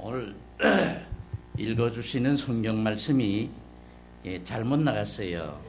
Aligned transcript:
오늘 0.00 0.32
읽어주시는 1.58 2.36
성경 2.36 2.80
말씀이 2.84 3.50
예, 4.26 4.42
잘못 4.44 4.78
나갔어요. 4.78 5.60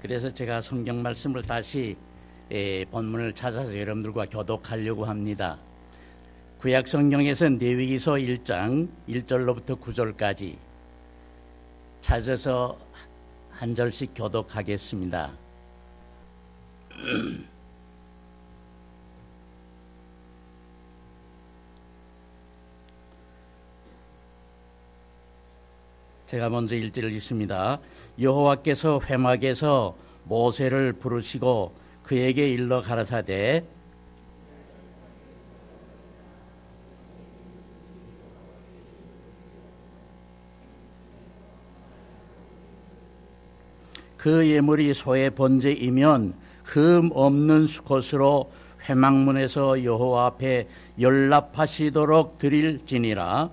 그래서 0.00 0.32
제가 0.32 0.60
성경 0.60 1.02
말씀을 1.02 1.42
다시 1.42 1.96
예, 2.52 2.84
본문을 2.84 3.32
찾아서 3.32 3.76
여러분들과 3.76 4.26
교독하려고 4.26 5.04
합니다. 5.04 5.58
구약 6.60 6.86
성경에서 6.86 7.48
레위기서 7.48 8.12
1장 8.12 8.88
1절로부터 9.08 9.80
9절까지 9.80 10.56
찾아서 12.00 12.78
한 13.50 13.74
절씩 13.74 14.12
교독하겠습니다. 14.14 15.32
제가 26.34 26.48
먼저 26.48 26.74
일절을 26.74 27.12
읽습니다. 27.12 27.78
여호와께서 28.20 29.00
회막에서 29.08 29.96
모세를 30.24 30.94
부르시고 30.94 31.72
그에게 32.02 32.50
일러 32.50 32.82
가라사대 32.82 33.64
그 44.16 44.50
예물이 44.50 44.92
소의 44.92 45.30
번제이면 45.30 46.34
흠 46.64 47.10
없는 47.12 47.68
수컷으로 47.68 48.50
회막문에서 48.88 49.84
여호와 49.84 50.26
앞에 50.26 50.66
연락하시도록 50.98 52.38
드릴지니라 52.38 53.50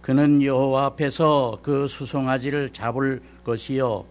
그는 0.00 0.42
여호와 0.42 0.86
앞에서 0.86 1.58
그 1.62 1.86
수송아지를 1.86 2.72
잡을 2.72 3.20
것이요. 3.44 4.04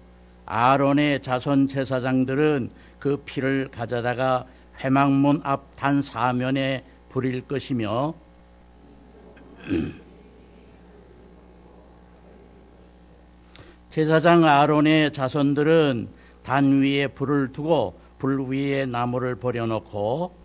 아론의 0.46 1.22
자손 1.22 1.68
제사장들은 1.68 2.70
그 3.00 3.18
피를 3.26 3.70
가져다가 3.72 4.46
회막문 4.84 5.42
앞 5.44 5.70
단 5.80 6.02
사면에 6.02 6.84
부릴 7.08 7.48
것이며 7.48 8.14
제사장 13.90 14.44
아론의 14.44 15.14
자손들은 15.14 16.10
단 16.44 16.82
위에 16.82 17.08
불을 17.08 17.54
두고 17.54 17.98
불 18.18 18.50
위에 18.50 18.86
나무를 18.86 19.38
버려놓고 19.38 20.36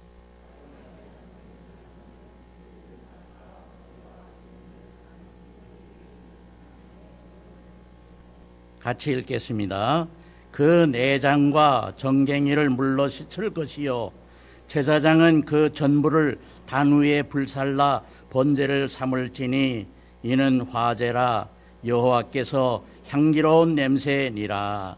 같이 8.84 9.12
읽겠습니다. 9.12 10.06
그 10.50 10.84
내장과 10.84 11.94
정갱이를 11.96 12.68
물러 12.68 13.08
씻을 13.08 13.48
것이요 13.48 14.12
제사장은 14.68 15.46
그 15.46 15.72
전부를 15.72 16.38
단 16.66 16.92
위에 17.00 17.22
불살라 17.22 18.02
번제를 18.28 18.90
삼을지니 18.90 19.86
이는 20.22 20.60
화제라 20.60 21.48
여호와께서 21.86 22.84
향기로운 23.08 23.74
냄새니라. 23.74 24.96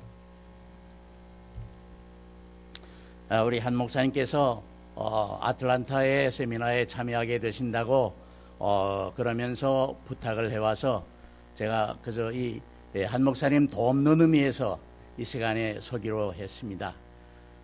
아, 3.28 3.42
우리 3.42 3.60
한 3.60 3.76
목사님께서 3.76 4.62
어, 4.96 5.38
아틀란타의 5.40 6.32
세미나에 6.32 6.86
참여하게 6.86 7.38
되신다고 7.38 8.14
어, 8.58 9.12
그러면서 9.14 9.96
부탁을 10.06 10.50
해와서 10.50 11.04
제가 11.54 11.98
그저 12.02 12.32
이 12.32 12.60
한 13.04 13.20
예, 13.20 13.24
목사님 13.24 13.66
돕는 13.68 14.22
의미에서 14.22 14.78
이 15.18 15.24
시간에 15.24 15.78
서기로 15.80 16.32
했습니다. 16.34 16.94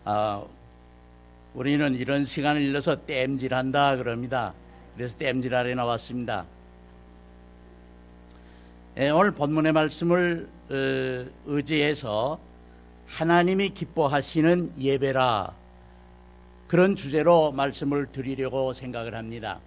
아, 0.05 0.45
우리는 1.55 1.95
이런 1.95 2.25
시간을 2.25 2.61
일러서 2.61 3.03
땜질한다 3.03 3.97
그럽니다. 3.97 4.53
그래서 4.95 5.17
땜질하러 5.17 5.75
나왔습니다. 5.75 6.45
예, 8.99 9.09
오늘 9.09 9.31
본문의 9.33 9.73
말씀을 9.73 10.49
어, 10.69 11.31
의지해서 11.47 12.39
하나님이 13.07 13.71
기뻐하시는 13.71 14.75
예배라 14.79 15.55
그런 16.67 16.95
주제로 16.95 17.53
말씀을 17.53 18.07
드리려고 18.13 18.73
생각을 18.73 19.15
합니다. 19.15 19.61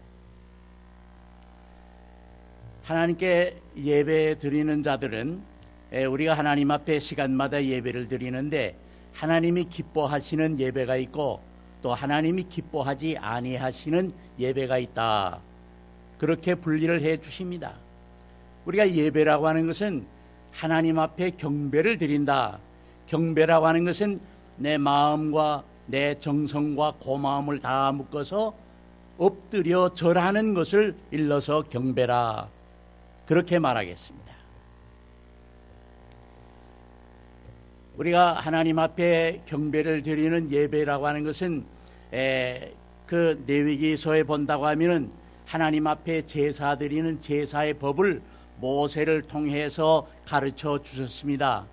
하나님께 2.84 3.60
예배 3.78 4.38
드리는 4.38 4.84
자들은 4.84 5.55
우리가 5.92 6.34
하나님 6.34 6.72
앞에 6.72 7.00
시간마다 7.00 7.64
예배를 7.64 8.08
드리는데 8.08 8.78
하나님이 9.14 9.66
기뻐하시는 9.66 10.60
예배가 10.60 10.98
있고 10.98 11.42
또 11.82 11.94
하나님이 11.94 12.44
기뻐하지 12.44 13.18
아니하시는 13.18 14.12
예배가 14.40 14.78
있다. 14.80 15.40
그렇게 16.18 16.56
분리를 16.56 17.02
해 17.02 17.18
주십니다. 17.22 17.74
우리가 18.66 18.92
예배라고 18.92 19.48
하는 19.48 19.68
것은 19.68 20.06
하나님 20.52 21.00
앞에 21.00 21.32
경배를 21.32 21.98
드린다. 21.98 22.60
경배라고 23.08 23.68
하는 23.68 23.86
것은 23.86 24.20
내 24.58 24.78
마음과 24.78 25.64
내 25.86 26.18
정성과 26.18 26.94
고마움을 27.00 27.60
다 27.60 27.92
묶어서 27.92 28.56
엎드려 29.18 29.94
절하는 29.94 30.54
것을 30.54 30.96
일러서 31.12 31.64
경배라. 31.64 32.50
그렇게 33.28 33.60
말하겠습니다. 33.60 34.25
우리가 37.98 38.34
하나님 38.34 38.78
앞에 38.78 39.42
경배를 39.46 40.04
드리는 40.04 40.52
예배라고 40.52 41.08
하는 41.08 41.24
것은 41.24 41.66
에, 42.14 42.74
그 43.06 43.42
내위기서에 43.46 44.24
본다고 44.24 44.66
하면은 44.66 45.12
하나님 45.46 45.88
앞에 45.88 46.26
제사 46.26 46.78
드리는 46.78 47.20
제사의 47.20 47.76
법을 47.76 48.22
모세를 48.58 49.22
통해서 49.22 50.08
가르쳐 50.26 50.82
주셨습니다. 50.82 51.68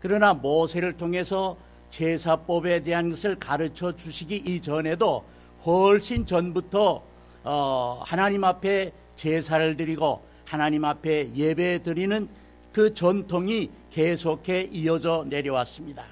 그러나 0.00 0.32
모세를 0.32 0.94
통해서 0.94 1.58
제사법에 1.90 2.80
대한 2.80 3.10
것을 3.10 3.34
가르쳐 3.34 3.94
주시기 3.94 4.36
이전에도 4.36 5.24
훨씬 5.66 6.24
전부터 6.24 7.02
어, 7.42 8.02
하나님 8.04 8.44
앞에 8.44 8.92
제사를 9.14 9.76
드리고 9.76 10.22
하나님 10.46 10.84
앞에 10.84 11.34
예배 11.34 11.82
드리는 11.82 12.28
그 12.72 12.94
전통이 12.94 13.70
계속해 13.90 14.68
이어져 14.70 15.24
내려왔습니다. 15.28 16.04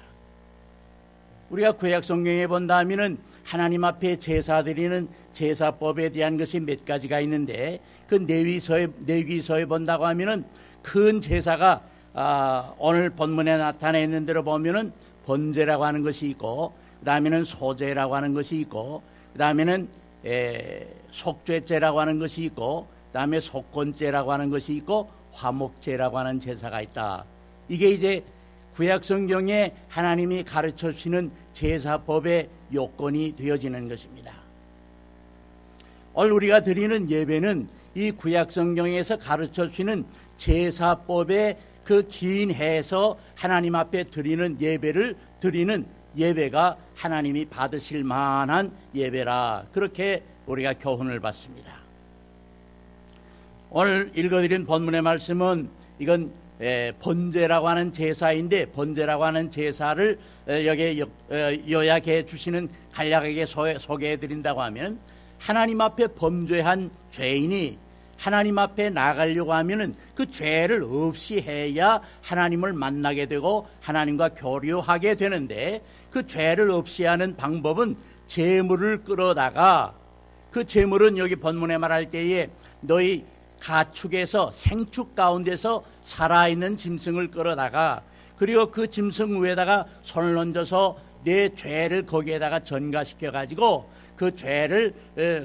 우리가 1.49 1.71
구약 1.73 2.03
성경에 2.03 2.45
본다면은 2.47 3.17
하나님 3.43 3.83
앞에 3.83 4.17
제사 4.17 4.63
드리는 4.63 5.07
제사법에 5.33 6.09
대한 6.09 6.37
것이 6.37 6.59
몇 6.59 6.85
가지가 6.85 7.19
있는데 7.21 7.79
그 8.07 8.15
내위서에 8.15 8.87
내위서에 8.99 9.65
본다고 9.65 10.05
하면은 10.05 10.45
큰 10.83 11.21
제사가 11.21 11.81
아, 12.13 12.73
오늘 12.77 13.09
본문에 13.09 13.57
나타나 13.57 13.99
있는 13.99 14.25
대로 14.25 14.43
보면은 14.43 14.91
번제라고 15.25 15.85
하는 15.85 16.03
것이 16.03 16.27
있고 16.29 16.73
그다음에는 16.99 17.43
소제라고 17.43 18.15
하는 18.15 18.33
것이 18.33 18.57
있고 18.57 19.01
그다음에는 19.33 19.87
에, 20.25 20.87
속죄제라고 21.11 21.99
하는 21.99 22.19
것이 22.19 22.43
있고 22.45 22.87
그다음에 23.07 23.39
속건제라고 23.39 24.31
하는 24.31 24.49
것이 24.49 24.73
있고 24.75 25.09
화목제라고 25.31 26.17
하는 26.17 26.39
제사가 26.39 26.81
있다. 26.81 27.25
이게 27.67 27.89
이제 27.89 28.23
구약 28.73 29.03
성경에 29.03 29.73
하나님이 29.87 30.43
가르쳐 30.43 30.91
주시는 30.91 31.31
제사법의 31.53 32.49
요건이 32.73 33.35
되어지는 33.35 33.89
것입니다. 33.89 34.33
오늘 36.13 36.31
우리가 36.31 36.61
드리는 36.61 37.09
예배는 37.09 37.67
이 37.95 38.11
구약 38.11 38.51
성경에서 38.51 39.17
가르쳐 39.17 39.67
주시는 39.67 40.05
제사법의 40.37 41.57
그 41.83 42.03
긴 42.07 42.53
해에서 42.53 43.17
하나님 43.35 43.73
앞에 43.73 44.03
드리는 44.03 44.57
예배를 44.61 45.15
드리는 45.39 45.85
예배가 46.15 46.77
하나님이 46.95 47.45
받으실 47.45 48.03
만한 48.03 48.71
예배라 48.93 49.65
그렇게 49.71 50.23
우리가 50.45 50.73
교훈을 50.73 51.19
받습니다. 51.19 51.78
오늘 53.71 54.11
읽어드린 54.15 54.65
본문의 54.65 55.03
말씀은 55.03 55.69
이건 55.99 56.31
번제라고 56.99 57.67
하는 57.67 57.93
제사인데 57.93 58.71
번제라고 58.71 59.23
하는 59.23 59.51
제사를 59.51 60.17
여기에 60.47 61.03
요약해 61.69 62.25
주시는 62.25 62.67
간략하게 62.91 63.45
소개해 63.45 64.17
드린다고 64.17 64.63
하면 64.63 64.99
하나님 65.37 65.81
앞에 65.81 66.07
범죄한 66.15 66.89
죄인이 67.11 67.77
하나님 68.17 68.57
앞에 68.57 68.89
나가려고 68.89 69.53
하면은 69.53 69.93
그 70.15 70.31
죄를 70.31 70.81
없이 70.83 71.39
해야 71.39 72.01
하나님을 72.23 72.73
만나게 72.73 73.27
되고 73.27 73.67
하나님과 73.81 74.29
교류하게 74.29 75.13
되는데 75.13 75.83
그 76.09 76.25
죄를 76.25 76.71
없이 76.71 77.05
하는 77.05 77.35
방법은 77.37 77.95
재물을 78.25 79.03
끌어다가 79.03 79.93
그 80.49 80.65
재물은 80.65 81.19
여기 81.19 81.35
본문에 81.35 81.77
말할 81.77 82.09
때에 82.09 82.49
너희 82.81 83.23
가축에서 83.59 84.51
생축 84.51 85.15
가운데서 85.15 85.83
살아있는 86.01 86.77
짐승을 86.77 87.31
끌어다가 87.31 88.01
그리고 88.37 88.71
그 88.71 88.89
짐승 88.89 89.43
위에다가 89.43 89.85
손을 90.01 90.37
얹어서 90.37 90.97
내 91.23 91.53
죄를 91.53 92.05
거기에다가 92.05 92.59
전가시켜 92.59 93.31
가지고 93.31 93.89
그 94.15 94.35
죄를 94.35 94.93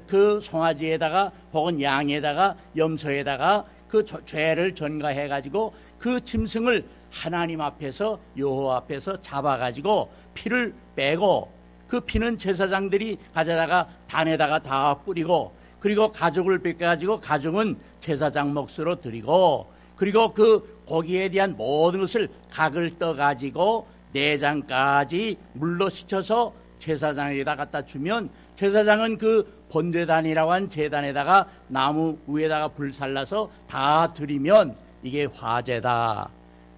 그 0.06 0.40
송아지에다가 0.40 1.32
혹은 1.52 1.80
양에다가 1.82 2.56
염소에다가 2.76 3.64
그 3.88 4.04
죄를 4.24 4.74
전가해 4.74 5.28
가지고 5.28 5.74
그 5.98 6.20
짐승을 6.20 6.84
하나님 7.10 7.60
앞에서 7.60 8.18
여호와 8.36 8.76
앞에서 8.78 9.20
잡아 9.20 9.56
가지고 9.56 10.10
피를 10.34 10.74
빼고 10.96 11.52
그 11.86 12.00
피는 12.00 12.38
제사장들이 12.38 13.18
가져다가 13.32 13.88
단에다가 14.08 14.58
다 14.60 14.98
뿌리고 15.04 15.52
그리고 15.78 16.10
가죽을 16.10 16.60
뺏겨가지고 16.60 17.20
가죽은 17.20 17.76
제사장 18.04 18.52
몫으로 18.52 19.00
드리고 19.00 19.72
그리고 19.96 20.34
그 20.34 20.82
고기에 20.84 21.30
대한 21.30 21.56
모든 21.56 22.00
것을 22.00 22.28
각을 22.50 22.98
떠가지고 22.98 23.86
내장까지 24.12 25.38
물로 25.54 25.88
씻혀서 25.88 26.52
제사장에다 26.78 27.56
갖다 27.56 27.82
주면 27.82 28.28
제사장은 28.56 29.16
그 29.16 29.64
본대단이라고 29.70 30.52
한 30.52 30.68
재단에다가 30.68 31.48
나무 31.68 32.18
위에다가 32.26 32.68
불 32.68 32.92
살라서 32.92 33.50
다 33.66 34.12
드리면 34.12 34.76
이게 35.02 35.24
화제다. 35.24 36.28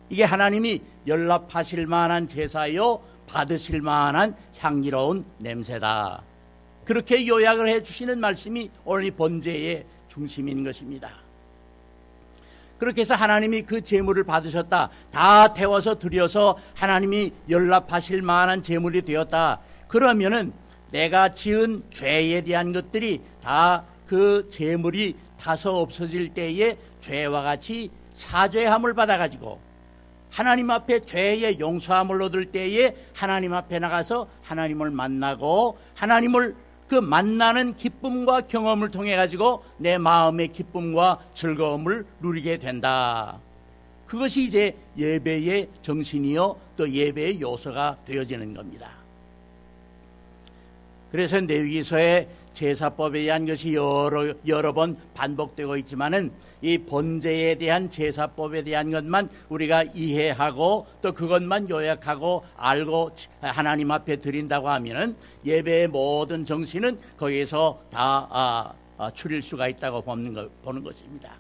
이게 0.09 0.23
하나님이 0.23 0.81
연락하실 1.09 1.89
만한 1.89 2.29
제사요 2.29 3.03
받으실 3.27 3.83
만한 3.83 4.37
향기로운 4.61 5.25
냄새다. 5.39 6.23
그렇게 6.85 7.27
요약을 7.27 7.69
해 7.69 7.83
주시는 7.83 8.21
말씀이 8.21 8.71
오늘 8.85 9.05
이 9.05 9.11
번제의 9.11 9.85
중심인 10.17 10.65
것입니다. 10.65 11.11
그렇게 12.79 13.03
해서 13.03 13.15
하나님이 13.15 13.63
그 13.63 13.81
재물을 13.83 14.25
받으셨다. 14.25 14.91
다 15.13 15.55
태워서 15.55 15.99
드려서 15.99 16.59
하나님이 16.75 17.33
연락하실 17.49 18.23
만한 18.23 18.63
재물이 18.63 19.03
되었다. 19.03 19.61
그러면은 19.87 20.53
내가 20.91 21.31
지은 21.31 21.85
죄에 21.91 22.43
대한 22.43 22.73
것들이 22.73 23.21
다 23.41 23.85
그 24.07 24.49
재물이 24.51 25.17
타서 25.39 25.81
없어질 25.81 26.31
때에 26.31 26.79
죄와 27.01 27.43
같이 27.43 27.91
사죄함을 28.13 28.95
받아가지고 28.95 29.61
하나님 30.31 30.71
앞에 30.71 31.01
죄의 31.01 31.59
용서함을 31.61 32.23
얻을 32.23 32.47
때에 32.47 32.97
하나님 33.15 33.53
앞에 33.53 33.79
나가서 33.79 34.29
하나님을 34.43 34.91
만나고 34.91 35.79
하나님을 35.95 36.55
그 36.89 36.95
만나는 36.95 37.77
기쁨과 37.77 38.43
경험을 38.43 38.91
통해 38.91 39.17
가지고 39.17 39.65
내 39.77 39.99
마음의 39.99 40.49
기쁨과 40.49 41.19
즐거움을 41.35 42.07
누리게 42.21 42.59
된다. 42.59 43.39
그것이 44.07 44.45
이제 44.45 44.77
예배의 44.97 45.69
정신이요 45.83 46.57
또 46.77 46.89
예배의 46.89 47.41
요소가 47.41 47.97
되어지는 48.07 48.55
겁니다. 48.55 48.91
그래서 51.11 51.41
내위기서에 51.41 52.29
제사법에 52.57 53.21
대한 53.23 53.45
것이 53.45 53.75
여러, 53.75 54.33
여러 54.47 54.73
번 54.73 54.97
반복되고 55.13 55.77
있지만은 55.77 56.33
이 56.63 56.79
번제에 56.79 57.57
대한 57.57 57.91
제사법에 57.91 58.63
대한 58.63 58.91
것만 58.91 59.29
우리가 59.51 59.83
이해하고 59.95 60.87
또 61.03 61.13
그것만 61.13 61.69
요약하고 61.69 62.45
알고 62.57 63.11
하나님 63.43 63.91
앞에 63.91 64.17
드린다고 64.17 64.71
하면은 64.71 65.17
예배의 65.45 65.89
모든 65.89 66.47
정신은 66.47 66.99
거기에서 67.19 67.83
다 67.91 68.27
아, 68.31 68.73
아, 68.97 69.11
추릴 69.11 69.43
수가 69.43 69.69
있다고 69.69 70.01
보는, 70.01 70.33
거, 70.33 70.49
보는 70.65 70.83
것입니다. 70.83 71.35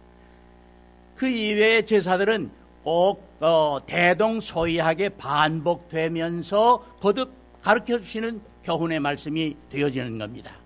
그 1.15 1.27
이외의 1.27 1.87
제사들은 1.87 2.51
꼭 2.85 3.27
어, 3.41 3.79
대동소이하게 3.87 5.09
반복되면서 5.11 6.99
거듭 7.01 7.33
가르쳐 7.63 7.99
주시는 7.99 8.43
교훈의 8.63 9.01
말씀이 9.01 9.57
되어지는 9.71 10.19
겁니다. 10.19 10.66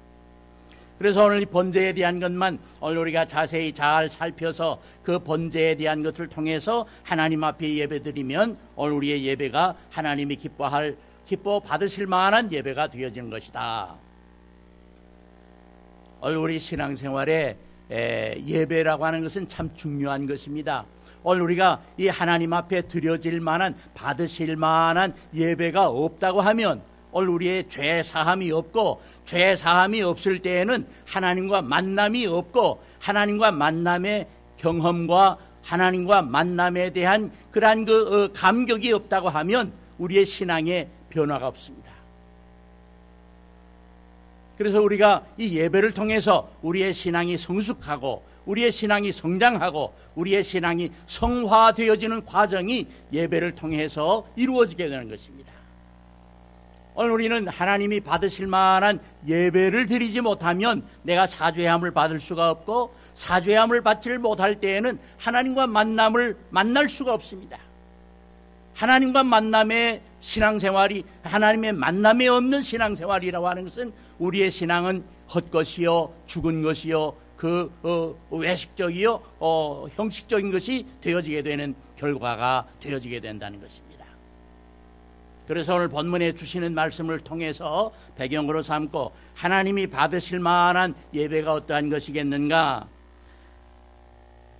그래서 1.01 1.25
오늘 1.25 1.41
이 1.41 1.47
번제에 1.47 1.95
대한 1.95 2.21
것만 2.21 2.59
오늘 2.79 2.99
우리가 2.99 3.25
자세히 3.25 3.73
잘 3.73 4.11
살펴서 4.11 4.83
그 5.03 5.19
번제에 5.19 5.77
대한 5.77 6.03
것을 6.03 6.29
통해서 6.29 6.85
하나님 7.05 7.43
앞에 7.43 7.75
예배드리면 7.77 8.59
오늘 8.77 8.93
우리의 8.97 9.25
예배가 9.25 9.77
하나님이 9.89 10.37
기뻐할 10.37 10.99
기뻐 11.25 11.59
받으실 11.59 12.07
만한 12.07 12.53
예배가 12.53 12.89
되어지는 12.89 13.31
것이다. 13.31 13.95
오늘 16.21 16.37
우리 16.37 16.61
신앙생활에 16.61 17.57
예배라고 17.91 19.07
하는 19.07 19.23
것은 19.23 19.49
참 19.49 19.75
중요한 19.75 20.27
것입니다. 20.27 20.85
오늘 21.23 21.41
우리가 21.41 21.81
이 21.97 22.09
하나님 22.09 22.53
앞에 22.53 22.83
드려질 22.83 23.41
만한 23.41 23.75
받으실 23.95 24.55
만한 24.57 25.15
예배가 25.33 25.89
없다고 25.89 26.43
하면 26.43 26.83
오늘 27.13 27.29
우리의 27.31 27.69
죄 27.69 28.03
사함이 28.03 28.51
없고 28.53 29.03
죄 29.25 29.57
사함이 29.57 30.03
없을 30.03 30.41
때에는 30.41 30.87
하나님과 31.07 31.63
만남이 31.63 32.27
없고 32.27 32.83
하나님과 32.99 33.53
만남의 33.53 34.27
경험과 34.59 35.39
하나님과 35.63 36.23
만남에 36.23 36.91
대한 36.91 37.31
그러한 37.51 37.85
그 37.85 38.25
어, 38.25 38.33
감격이 38.33 38.93
없다고 38.93 39.29
하면 39.29 39.73
우리의 39.99 40.25
신앙에 40.25 40.89
변화가 41.11 41.47
없습니다. 41.49 41.91
그래서 44.57 44.83
우리가 44.83 45.25
이 45.39 45.57
예배를 45.57 45.93
통해서 45.93 46.51
우리의 46.63 46.93
신앙이 46.93 47.39
성숙하고 47.39 48.23
우리의 48.45 48.73
신앙이 48.73 49.13
성장하고 49.13 49.95
우리의 50.15 50.43
신앙이 50.43 50.91
성화되어지는 51.07 52.25
과정이 52.25 52.87
예배를 53.13 53.55
통해서 53.55 54.27
이루어지게 54.37 54.89
되는 54.89 55.09
것입니다. 55.09 55.60
오늘 57.01 57.13
우리는 57.13 57.49
하나님이 57.49 58.01
받으실 58.01 58.47
만한 58.47 59.01
예배를 59.27 59.87
드리지 59.87 60.21
못하면 60.21 60.85
내가 61.03 61.27
사죄함을 61.27 61.93
받을 61.93 62.21
수가 62.21 62.51
없고 62.51 62.95
사죄함을 63.15 63.81
받지를 63.81 64.19
못할 64.19 64.61
때에는 64.61 64.99
하나님과 65.17 65.67
만남을 65.67 66.37
만날 66.51 66.91
수가 66.91 67.15
없습니다. 67.15 67.59
하나님과 68.75 69.25
만남의 69.25 70.03
신앙생활이 70.21 71.05
하나님의 71.23 71.73
만남에 71.73 72.29
없는 72.29 72.61
신앙생활이라고 72.61 73.49
하는 73.49 73.65
것은 73.65 73.95
우리의 74.19 74.51
신앙은 74.51 75.03
헛것이요 75.35 76.13
죽은 76.27 76.61
것이요 76.61 77.17
그 77.39 77.73
어, 77.83 78.15
외식적이요 78.29 79.23
어, 79.39 79.87
형식적인 79.95 80.51
것이 80.53 80.85
되어지게 81.01 81.45
되는 81.45 81.75
결과가 81.97 82.67
되어지게 82.79 83.21
된다는 83.21 83.63
것입니다. 83.63 83.90
그래서 85.51 85.75
오늘 85.75 85.89
본문에 85.89 86.37
주시는 86.37 86.75
말씀을 86.75 87.19
통해서 87.19 87.91
배경으로 88.15 88.63
삼고 88.63 89.11
하나님이 89.35 89.89
받으실 89.89 90.39
만한 90.39 90.95
예배가 91.13 91.53
어떠한 91.53 91.91
것이겠는가? 91.91 92.87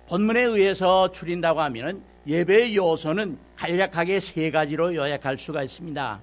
본문에 0.09 0.41
의해서 0.41 1.09
추린다고 1.13 1.61
하면 1.61 2.03
예배의 2.27 2.75
요소는 2.75 3.37
간략하게 3.55 4.19
세 4.19 4.51
가지로 4.51 4.93
요약할 4.93 5.37
수가 5.37 5.63
있습니다. 5.63 6.21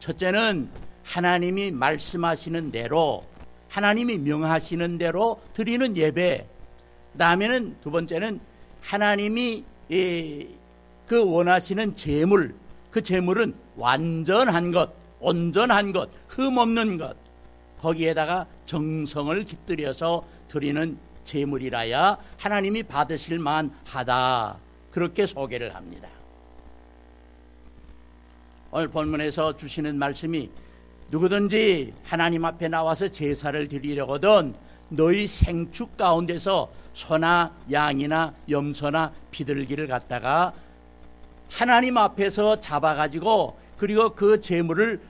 첫째는 0.00 0.68
하나님이 1.04 1.70
말씀하시는 1.70 2.72
대로 2.72 3.24
하나님이 3.68 4.18
명하시는 4.18 4.98
대로 4.98 5.40
드리는 5.54 5.96
예배. 5.96 6.48
그다음에는 7.12 7.76
두 7.80 7.92
번째는 7.92 8.40
하나님이 8.80 9.64
그 11.06 11.24
원하시는 11.24 11.94
제물 11.94 12.56
그 12.90 13.02
재물은 13.02 13.54
완전한 13.76 14.72
것, 14.72 14.92
온전한 15.20 15.92
것, 15.92 16.10
흠 16.28 16.58
없는 16.58 16.98
것, 16.98 17.16
거기에다가 17.80 18.46
정성을 18.66 19.44
깃들여서 19.44 20.24
드리는 20.48 20.98
재물이라야 21.24 22.16
하나님이 22.38 22.82
받으실 22.84 23.38
만하다. 23.38 24.56
그렇게 24.90 25.26
소개를 25.26 25.74
합니다. 25.74 26.08
오늘 28.70 28.88
본문에서 28.88 29.56
주시는 29.56 29.98
말씀이 29.98 30.50
누구든지 31.10 31.94
하나님 32.04 32.44
앞에 32.44 32.68
나와서 32.68 33.08
제사를 33.08 33.68
드리려거든 33.68 34.54
너희 34.90 35.26
생축 35.26 35.96
가운데서 35.96 36.70
소나 36.92 37.54
양이나 37.70 38.34
염소나 38.48 39.12
비둘기를 39.30 39.86
갖다가 39.86 40.52
하나님 41.50 41.96
앞에서 41.96 42.60
잡아가지고 42.60 43.58
그리고 43.76 44.10
그 44.10 44.40
재물을 44.40 45.00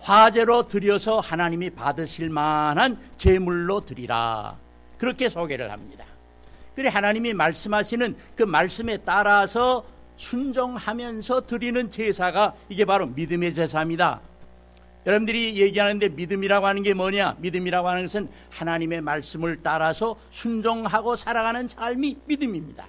화제로 0.00 0.66
드려서 0.66 1.20
하나님이 1.20 1.70
받으실 1.70 2.28
만한 2.28 2.98
재물로 3.16 3.80
드리라. 3.82 4.56
그렇게 4.98 5.28
소개를 5.28 5.70
합니다. 5.70 6.04
그래 6.74 6.88
하나님이 6.88 7.34
말씀하시는 7.34 8.16
그 8.34 8.42
말씀에 8.42 8.98
따라서 8.98 9.84
순종하면서 10.16 11.46
드리는 11.46 11.90
제사가 11.90 12.54
이게 12.68 12.84
바로 12.84 13.06
믿음의 13.06 13.54
제사입니다. 13.54 14.20
여러분들이 15.04 15.60
얘기하는데 15.60 16.10
믿음이라고 16.10 16.66
하는 16.66 16.82
게 16.82 16.94
뭐냐? 16.94 17.36
믿음이라고 17.40 17.88
하는 17.88 18.02
것은 18.02 18.28
하나님의 18.50 19.00
말씀을 19.00 19.58
따라서 19.62 20.16
순종하고 20.30 21.16
살아가는 21.16 21.66
삶이 21.66 22.18
믿음입니다. 22.26 22.86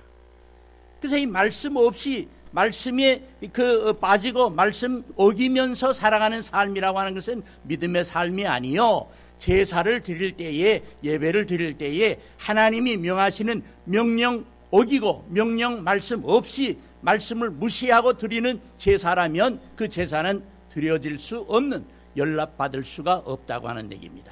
그래서 0.99 1.17
이 1.17 1.25
말씀 1.25 1.75
없이 1.75 2.27
말씀에 2.53 3.23
그 3.51 3.89
어, 3.89 3.93
빠지고 3.93 4.49
말씀 4.51 5.03
어기면서 5.15 5.91
살아가는 5.91 6.41
삶이라고 6.41 6.99
하는 6.99 7.13
것은 7.13 7.43
믿음의 7.63 8.05
삶이 8.05 8.45
아니요. 8.45 9.07
제사를 9.39 10.01
드릴 10.01 10.37
때에 10.37 10.83
예배를 11.03 11.47
드릴 11.47 11.77
때에 11.77 12.19
하나님이 12.37 12.97
명하시는 12.97 13.61
명령 13.85 14.45
어기고 14.71 15.27
명령 15.29 15.83
말씀 15.83 16.21
없이 16.23 16.77
말씀을 17.01 17.49
무시하고 17.49 18.13
드리는 18.13 18.59
제사라면 18.77 19.59
그 19.75 19.89
제사는 19.89 20.41
드려질 20.69 21.19
수 21.19 21.45
없는 21.47 21.85
연락받을 22.15 22.85
수가 22.85 23.15
없다고 23.25 23.67
하는 23.67 23.91
얘기입니다. 23.91 24.31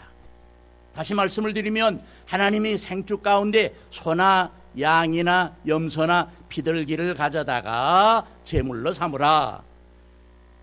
다시 0.94 1.14
말씀을 1.14 1.54
드리면 1.54 2.02
하나님이 2.26 2.78
생축 2.78 3.24
가운데 3.24 3.74
소나 3.90 4.52
양이나 4.80 5.56
염소나 5.68 6.30
비둘기를 6.50 7.16
가져다가 7.16 8.26
제물로 8.44 8.94
삼으라. 8.94 9.64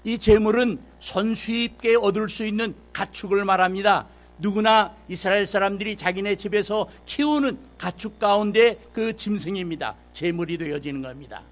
이 0.05 0.19
제물은 0.19 0.79
손쉽게 1.00 1.97
얻을 1.97 2.29
수 2.29 2.47
있는 2.47 2.75
가축을 2.93 3.45
말합니다. 3.45 4.07
누구나 4.38 4.95
이스라엘 5.09 5.47
사람들이 5.47 5.97
자기네 5.97 6.37
집에서 6.37 6.88
키우는 7.05 7.59
가축 7.77 8.19
가운데 8.19 8.77
그 8.93 9.17
짐승입니다. 9.17 9.95
제물이 10.12 10.59
되어지는 10.59 11.03
겁니다. 11.03 11.43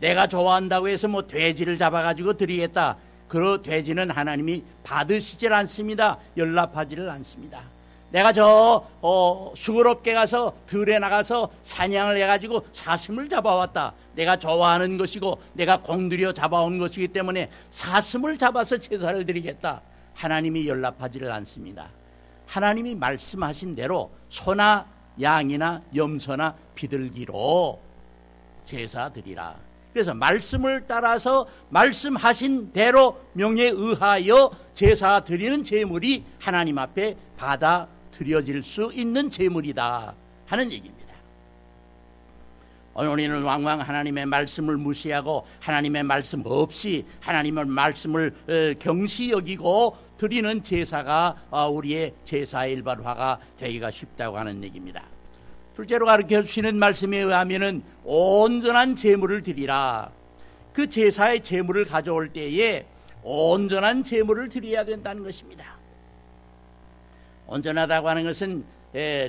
내가 0.00 0.28
좋아한다고 0.28 0.88
해서 0.88 1.08
뭐 1.08 1.26
돼지를 1.26 1.76
잡아가지고 1.76 2.34
드리겠다. 2.34 2.96
그 3.26 3.60
돼지는 3.62 4.10
하나님이 4.10 4.62
받으시질 4.84 5.52
않습니다. 5.52 6.18
연락하지를 6.36 7.10
않습니다. 7.10 7.62
내가 8.10 8.32
저 8.32 8.84
어, 9.02 9.52
수고롭게 9.54 10.14
가서 10.14 10.54
들에 10.66 10.98
나가서 10.98 11.50
사냥을 11.62 12.16
해가지고 12.16 12.66
사슴을 12.72 13.28
잡아왔다. 13.28 13.94
내가 14.14 14.38
좋아하는 14.38 14.98
것이고 14.98 15.40
내가 15.52 15.82
공들여 15.82 16.32
잡아온 16.32 16.78
것이기 16.78 17.08
때문에 17.08 17.50
사슴을 17.70 18.38
잡아서 18.38 18.78
제사를 18.78 19.24
드리겠다. 19.26 19.82
하나님이 20.14 20.68
연락하지를 20.68 21.30
않습니다. 21.32 21.90
하나님이 22.46 22.94
말씀하신 22.94 23.74
대로 23.74 24.10
소나 24.28 24.86
양이나 25.20 25.82
염소나 25.94 26.54
비둘기로 26.74 27.78
제사 28.64 29.08
드리라. 29.10 29.54
그래서 29.92 30.14
말씀을 30.14 30.84
따라서 30.86 31.46
말씀하신 31.70 32.72
대로 32.72 33.18
명에 33.32 33.64
의하여 33.64 34.50
제사 34.74 35.20
드리는 35.20 35.62
제물이 35.62 36.24
하나님 36.38 36.78
앞에 36.78 37.16
받아 37.36 37.88
드려질 38.18 38.64
수 38.64 38.90
있는 38.92 39.30
제물이다 39.30 40.14
하는 40.46 40.72
얘기입니다. 40.72 40.98
오늘 42.94 43.10
우리는 43.10 43.42
왕왕 43.44 43.80
하나님의 43.80 44.26
말씀을 44.26 44.76
무시하고 44.76 45.46
하나님의 45.60 46.02
말씀 46.02 46.42
없이 46.44 47.04
하나님의 47.20 47.66
말씀을 47.66 48.34
어, 48.48 48.74
경시 48.80 49.30
여기고 49.30 49.96
드리는 50.18 50.60
제사가 50.60 51.36
어, 51.50 51.68
우리의 51.68 52.12
제사 52.24 52.66
일반화가 52.66 53.38
되기가 53.56 53.92
쉽다고 53.92 54.36
하는 54.36 54.64
얘기입니다. 54.64 55.04
둘째로 55.76 56.06
가르쳐 56.06 56.42
주시는 56.42 56.76
말씀에 56.76 57.18
의하면은 57.18 57.82
온전한 58.02 58.96
제물을 58.96 59.44
드리라. 59.44 60.10
그 60.72 60.88
제사의 60.88 61.44
제물을 61.44 61.84
가져올 61.84 62.32
때에 62.32 62.84
온전한 63.22 64.02
제물을 64.02 64.48
드려야 64.48 64.84
된다는 64.84 65.22
것입니다. 65.22 65.77
온전하다고 67.48 68.08
하는 68.08 68.24
것은 68.24 68.64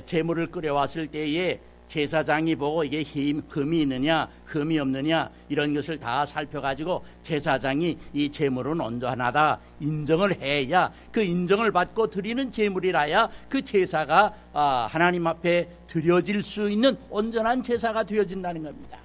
제물을 0.06 0.46
끓여왔을 0.48 1.08
때에 1.08 1.60
제사장이 1.90 2.54
보고 2.54 2.84
이게 2.84 3.02
힘, 3.02 3.42
흠이 3.48 3.82
있느냐, 3.82 4.28
흠이 4.44 4.78
없느냐, 4.78 5.28
이런 5.48 5.74
것을 5.74 5.98
다 5.98 6.24
살펴가지고 6.24 7.04
제사장이 7.24 7.98
이 8.12 8.30
제물은 8.30 8.80
온전하다 8.80 9.58
인정을 9.80 10.40
해야 10.40 10.92
그 11.10 11.20
인정을 11.20 11.72
받고 11.72 12.06
드리는 12.06 12.48
제물이라야 12.48 13.28
그 13.48 13.62
제사가 13.62 14.34
아, 14.52 14.88
하나님 14.88 15.26
앞에 15.26 15.68
드려질 15.88 16.44
수 16.44 16.70
있는 16.70 16.96
온전한 17.10 17.60
제사가 17.60 18.04
되어진다는 18.04 18.62
겁니다. 18.62 18.98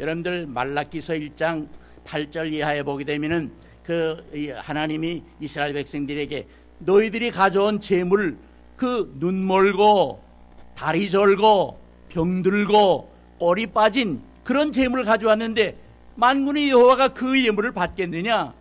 여러분들 0.00 0.46
말라기서 0.46 1.12
1장 1.12 1.68
8절 2.04 2.52
이하에 2.52 2.82
보게 2.82 3.04
되면은 3.04 3.52
그 3.84 4.52
하나님이 4.58 5.22
이스라엘 5.40 5.72
백성들에게 5.74 6.46
너희들이 6.80 7.30
가져온 7.30 7.80
재물 7.80 8.36
그 8.76 9.12
눈 9.18 9.46
멀고 9.46 10.22
다리 10.76 11.10
절고 11.10 11.78
병들고 12.08 13.12
꼬리 13.38 13.66
빠진 13.66 14.20
그런 14.44 14.72
재물을 14.72 15.04
가져왔는데 15.04 15.76
만군의 16.14 16.70
여호와가 16.70 17.08
그 17.08 17.44
예물을 17.44 17.72
받겠느냐? 17.72 18.54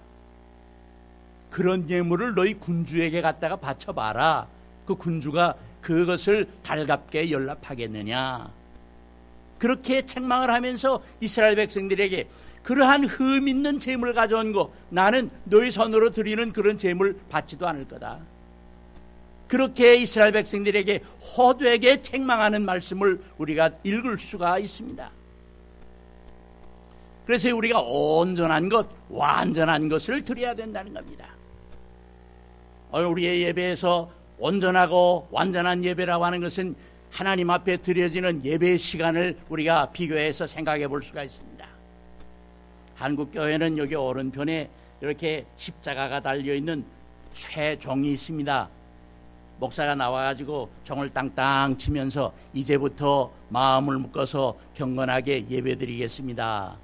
그런 1.50 1.90
예물을 1.90 2.36
너희 2.36 2.54
군주에게 2.56 3.22
갖다가 3.22 3.56
바쳐봐라. 3.56 4.48
그 4.86 4.96
군주가 4.96 5.56
그것을 5.82 6.48
달갑게 6.64 7.32
연락하겠느냐? 7.32 8.52
그렇게 9.58 10.06
책망을 10.06 10.52
하면서 10.52 11.02
이스라엘 11.20 11.56
백성들에게 11.56 12.28
그러한 12.68 13.06
흠 13.06 13.48
있는 13.48 13.80
재물 13.80 14.14
가져온 14.14 14.52
거 14.52 14.74
나는 14.90 15.30
너희 15.46 15.72
손으로 15.72 16.10
드리는 16.10 16.52
그런 16.52 16.78
재물 16.78 17.18
받지도 17.30 17.66
않을 17.66 17.88
거다. 17.88 18.20
그렇게 19.48 19.96
이스라엘 19.96 20.34
백성들에게 20.34 21.00
호되게 21.38 22.02
책망하는 22.02 22.66
말씀을 22.66 23.22
우리가 23.38 23.70
읽을 23.86 24.18
수가 24.18 24.60
있습니다. 24.60 25.10
그래서 27.26 27.56
우리가 27.56 27.80
온전한 27.80 28.68
것, 28.68 28.90
완전한 29.08 29.88
것을 29.88 30.26
드려야 30.26 30.54
된다는 30.54 30.94
겁니다. 30.94 31.26
오늘 32.92 33.06
우리의 33.08 33.44
예배에서 33.44 34.12
온전하고 34.40 35.30
완전한 35.32 35.86
예배라고 35.86 36.26
하는 36.26 36.42
것은 36.42 36.76
하나님 37.12 37.50
앞에 37.50 37.78
드려지는 37.78 38.44
예배 38.44 38.76
시간을 38.76 39.38
우리가 39.48 39.92
비교해서 39.94 40.46
생각해 40.46 40.90
볼 40.90 41.02
수가 41.02 41.24
있습니다. 41.24 41.47
한국 42.98 43.32
교회는 43.32 43.78
여기 43.78 43.94
오른편에 43.94 44.70
이렇게 45.02 45.46
십자가가 45.56 46.20
달려 46.20 46.54
있는 46.56 46.84
쇠종이 47.32 48.12
있습니다. 48.14 48.70
목사가 49.60 49.94
나와가지고 49.94 50.70
종을 50.84 51.10
땅땅 51.12 51.78
치면서 51.78 52.34
이제부터 52.54 53.32
마음을 53.50 54.00
묶어서 54.00 54.58
경건하게 54.74 55.46
예배드리겠습니다. 55.48 56.76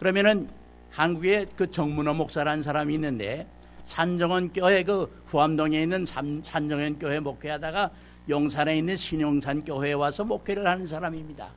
그러면은 0.00 0.48
한국에 0.90 1.46
그 1.54 1.70
정문호 1.70 2.14
목사라는 2.14 2.62
사람이 2.62 2.94
있는데 2.94 3.46
산정원 3.84 4.52
교회 4.52 4.82
그 4.82 5.22
후암동에 5.26 5.80
있는 5.80 6.04
산정원 6.06 6.98
교회 6.98 7.20
목회하다가 7.20 7.90
용산에 8.28 8.78
있는 8.78 8.96
신용산 8.96 9.64
교회에 9.64 9.92
와서 9.92 10.24
목회를 10.24 10.66
하는 10.66 10.86
사람입니다. 10.86 11.50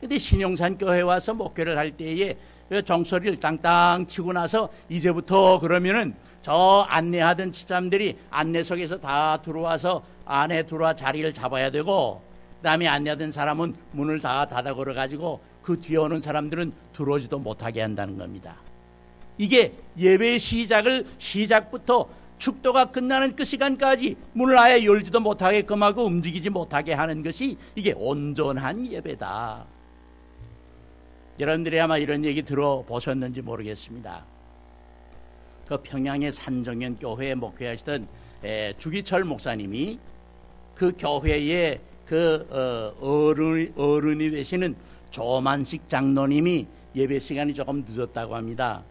근데 0.00 0.18
신용산 0.18 0.76
교회에 0.76 1.02
와서 1.02 1.32
목회를 1.34 1.76
할 1.76 1.90
때에 1.90 2.36
종소리를 2.84 3.38
땅땅 3.38 4.06
치고 4.06 4.32
나서 4.32 4.68
이제부터 4.88 5.58
그러면은 5.58 6.14
저 6.40 6.86
안내하던 6.88 7.52
집사람들이 7.52 8.16
안내석에서 8.30 9.00
다 9.00 9.42
들어와서 9.42 10.02
안에 10.24 10.62
들어와 10.62 10.94
자리를 10.94 11.32
잡아야 11.34 11.70
되고 11.70 12.22
그다음에 12.58 12.86
안내하던 12.86 13.32
사람은 13.32 13.74
문을 13.92 14.20
다 14.20 14.46
닫아 14.46 14.74
걸어 14.74 14.94
가지고 14.94 15.40
그 15.62 15.80
뒤에 15.80 15.96
오는 15.96 16.22
사람들은 16.22 16.72
들어오지도 16.92 17.38
못하게 17.40 17.82
한다는 17.82 18.16
겁니다. 18.16 18.56
이게 19.36 19.74
예배 19.98 20.38
시작을 20.38 21.06
시작부터 21.18 22.08
축도가 22.38 22.86
끝나는 22.86 23.36
그 23.36 23.44
시간까지 23.44 24.16
문을 24.32 24.56
아예 24.58 24.84
열지도 24.84 25.20
못하게끔 25.20 25.82
하고 25.82 26.04
움직이지 26.04 26.50
못하게 26.50 26.94
하는 26.94 27.22
것이 27.22 27.56
이게 27.74 27.92
온전한 27.96 28.90
예배다. 28.90 29.66
여러분들이 31.40 31.80
아마 31.80 31.96
이런 31.96 32.22
얘기 32.26 32.42
들어보셨는지 32.42 33.40
모르겠습니다. 33.40 34.26
그 35.66 35.78
평양의 35.78 36.32
산정현 36.32 36.96
교회에 36.96 37.34
목회하시던 37.34 38.06
주기철 38.76 39.24
목사님이 39.24 39.98
그 40.74 40.92
교회의 40.98 41.80
그 42.04 42.46
어, 43.00 43.32
른 43.32 43.72
어른이 43.74 44.30
되시는 44.32 44.76
조만식 45.10 45.88
장로님이 45.88 46.66
예배 46.94 47.18
시간이 47.18 47.54
조금 47.54 47.86
늦었다고 47.88 48.36
합니다. 48.36 48.84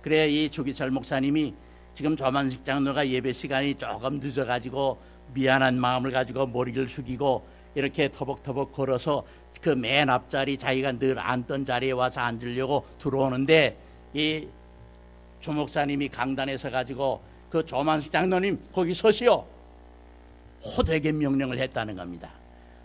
그래 0.00 0.28
이 0.28 0.48
주기철 0.48 0.92
목사님이 0.92 1.54
지금 1.94 2.14
조만식 2.14 2.64
장로가 2.64 3.08
예배 3.08 3.32
시간이 3.32 3.74
조금 3.74 4.20
늦어가지고 4.20 4.96
미안한 5.34 5.80
마음을 5.80 6.12
가지고 6.12 6.46
머리를 6.46 6.86
숙이고 6.86 7.44
이렇게 7.74 8.10
터벅터벅 8.10 8.72
걸어서 8.72 9.24
그 9.62 9.70
맨 9.70 10.10
앞자리 10.10 10.58
자기가 10.58 10.98
늘 10.98 11.18
앉던 11.18 11.64
자리에 11.64 11.92
와서 11.92 12.20
앉으려고 12.20 12.84
들어오는데 12.98 13.78
이 14.12 14.46
주목사님이 15.40 16.08
강단에서 16.08 16.70
가지고 16.70 17.22
그 17.48 17.64
조만식 17.64 18.10
장로님 18.10 18.60
거기 18.72 18.92
서시오. 18.92 19.46
호되게 20.64 21.12
명령을 21.12 21.58
했다는 21.58 21.96
겁니다. 21.96 22.30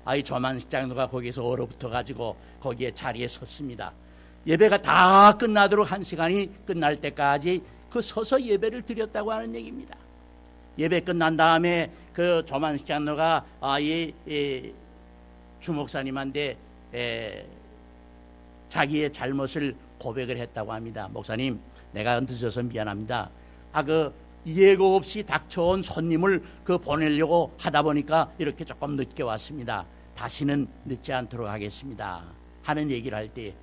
아이 0.05 0.23
조만식 0.23 0.69
장로가 0.69 1.07
거기서 1.07 1.43
얼어붙어 1.43 1.89
가지고 1.89 2.35
거기에 2.59 2.91
자리에 2.91 3.27
섰습니다. 3.27 3.91
예배가 4.45 4.81
다 4.81 5.33
끝나도록 5.33 5.91
한 5.91 6.03
시간이 6.03 6.49
끝날 6.65 6.95
때까지 6.95 7.61
그 7.89 8.01
서서 8.01 8.41
예배를 8.41 8.83
드렸다고 8.83 9.31
하는 9.31 9.53
얘기입니다. 9.55 9.95
예배 10.77 11.01
끝난 11.01 11.35
다음에 11.35 11.91
그 12.13 12.43
조만식 12.45 12.85
장로가 12.85 13.45
아, 13.61 13.79
이, 13.79 14.13
이 14.27 14.71
주목사님한테 15.59 16.41
에, 16.49 16.57
자기의 18.69 19.11
잘못을 19.13 19.75
고백을 19.99 20.37
했다고 20.37 20.73
합니다. 20.73 21.07
목사님, 21.11 21.59
내가 21.91 22.19
늦어서 22.19 22.61
미안합니다. 22.63 23.29
아, 23.71 23.83
그 23.83 24.13
예고 24.45 24.95
없이 24.95 25.23
닥쳐온 25.23 25.83
손님을 25.83 26.41
그 26.63 26.77
보내려고 26.77 27.53
하다 27.57 27.83
보니까 27.83 28.31
이렇게 28.37 28.63
조금 28.63 28.95
늦게 28.95 29.23
왔습니다. 29.23 29.85
다시는 30.15 30.67
늦지 30.85 31.13
않도록 31.13 31.47
하겠습니다. 31.47 32.23
하는 32.63 32.91
얘기를 32.91 33.17
할 33.17 33.27
때 33.29 33.53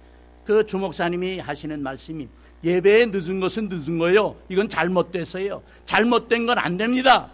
그 0.44 0.64
주목사님이 0.66 1.38
하시는 1.38 1.82
말씀이 1.82 2.28
예배에 2.62 3.06
늦은 3.06 3.40
것은 3.40 3.68
늦은 3.70 3.98
거예요. 3.98 4.36
이건 4.48 4.68
잘못됐어요. 4.68 5.62
잘못된 5.84 6.46
건 6.46 6.58
안 6.58 6.76
됩니다. 6.76 7.30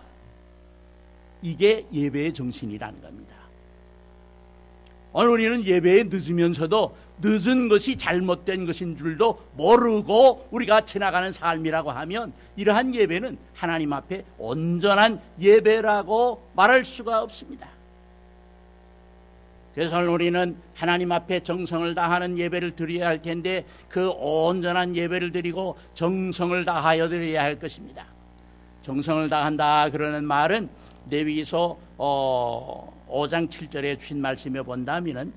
이게 1.42 1.86
예배의 1.92 2.32
정신이라는 2.32 3.02
겁니다. 3.02 3.34
오늘 5.12 5.30
우리는 5.30 5.64
예배에 5.64 6.04
늦으면서도 6.04 6.96
늦은 7.20 7.68
것이 7.68 7.96
잘못된 7.96 8.64
것인 8.64 8.96
줄도 8.96 9.38
모르고 9.56 10.48
우리가 10.50 10.82
지나가는 10.82 11.32
삶이라고 11.32 11.90
하면 11.90 12.32
이러한 12.56 12.94
예배는 12.94 13.36
하나님 13.54 13.92
앞에 13.92 14.24
온전한 14.38 15.20
예배라고 15.40 16.50
말할 16.54 16.84
수가 16.84 17.22
없습니다. 17.22 17.68
그래서 19.74 19.98
우리는 20.00 20.56
하나님 20.74 21.12
앞에 21.12 21.40
정성을 21.40 21.94
다하는 21.94 22.38
예배를 22.38 22.72
드려야 22.72 23.08
할 23.08 23.22
텐데 23.22 23.64
그 23.88 24.10
온전한 24.10 24.96
예배를 24.96 25.32
드리고 25.32 25.76
정성을 25.94 26.64
다하여 26.64 27.08
드려야 27.08 27.42
할 27.42 27.58
것입니다. 27.58 28.06
정성을 28.82 29.28
다한다 29.28 29.90
그러는 29.90 30.24
말은 30.24 30.68
레위기서 31.08 31.78
어 31.98 32.99
5장 33.10 33.48
7절에 33.50 33.98
주신 33.98 34.20
말씀에 34.20 34.62
본다면은 34.62 35.32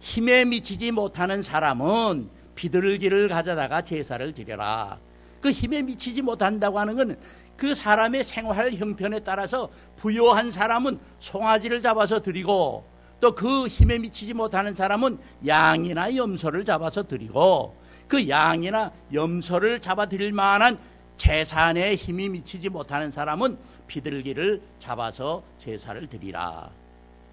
힘에 0.00 0.44
미치지 0.44 0.90
못하는 0.92 1.42
사람은 1.42 2.28
비둘기를 2.54 3.28
가져다가 3.28 3.82
제사를 3.82 4.32
드려라. 4.32 4.98
그 5.40 5.50
힘에 5.50 5.82
미치지 5.82 6.22
못한다고 6.22 6.78
하는 6.78 6.96
것은 6.96 7.16
그 7.56 7.74
사람의 7.74 8.24
생활 8.24 8.72
형편에 8.72 9.20
따라서 9.20 9.70
부요한 9.96 10.50
사람은 10.50 10.98
송아지를 11.20 11.82
잡아서 11.82 12.20
드리고 12.20 12.84
또 13.20 13.34
그 13.34 13.66
힘에 13.66 13.98
미치지 13.98 14.34
못하는 14.34 14.74
사람은 14.74 15.18
양이나 15.46 16.14
염소를 16.14 16.64
잡아서 16.64 17.02
드리고 17.02 17.74
그 18.08 18.28
양이나 18.28 18.92
염소를 19.12 19.80
잡아 19.80 20.06
드릴 20.06 20.32
만한 20.32 20.78
재산에 21.16 21.94
힘이 21.94 22.28
미치지 22.28 22.68
못하는 22.68 23.10
사람은 23.10 23.58
비둘기를 23.86 24.60
잡아서 24.78 25.42
제사를 25.58 26.06
드리라. 26.06 26.70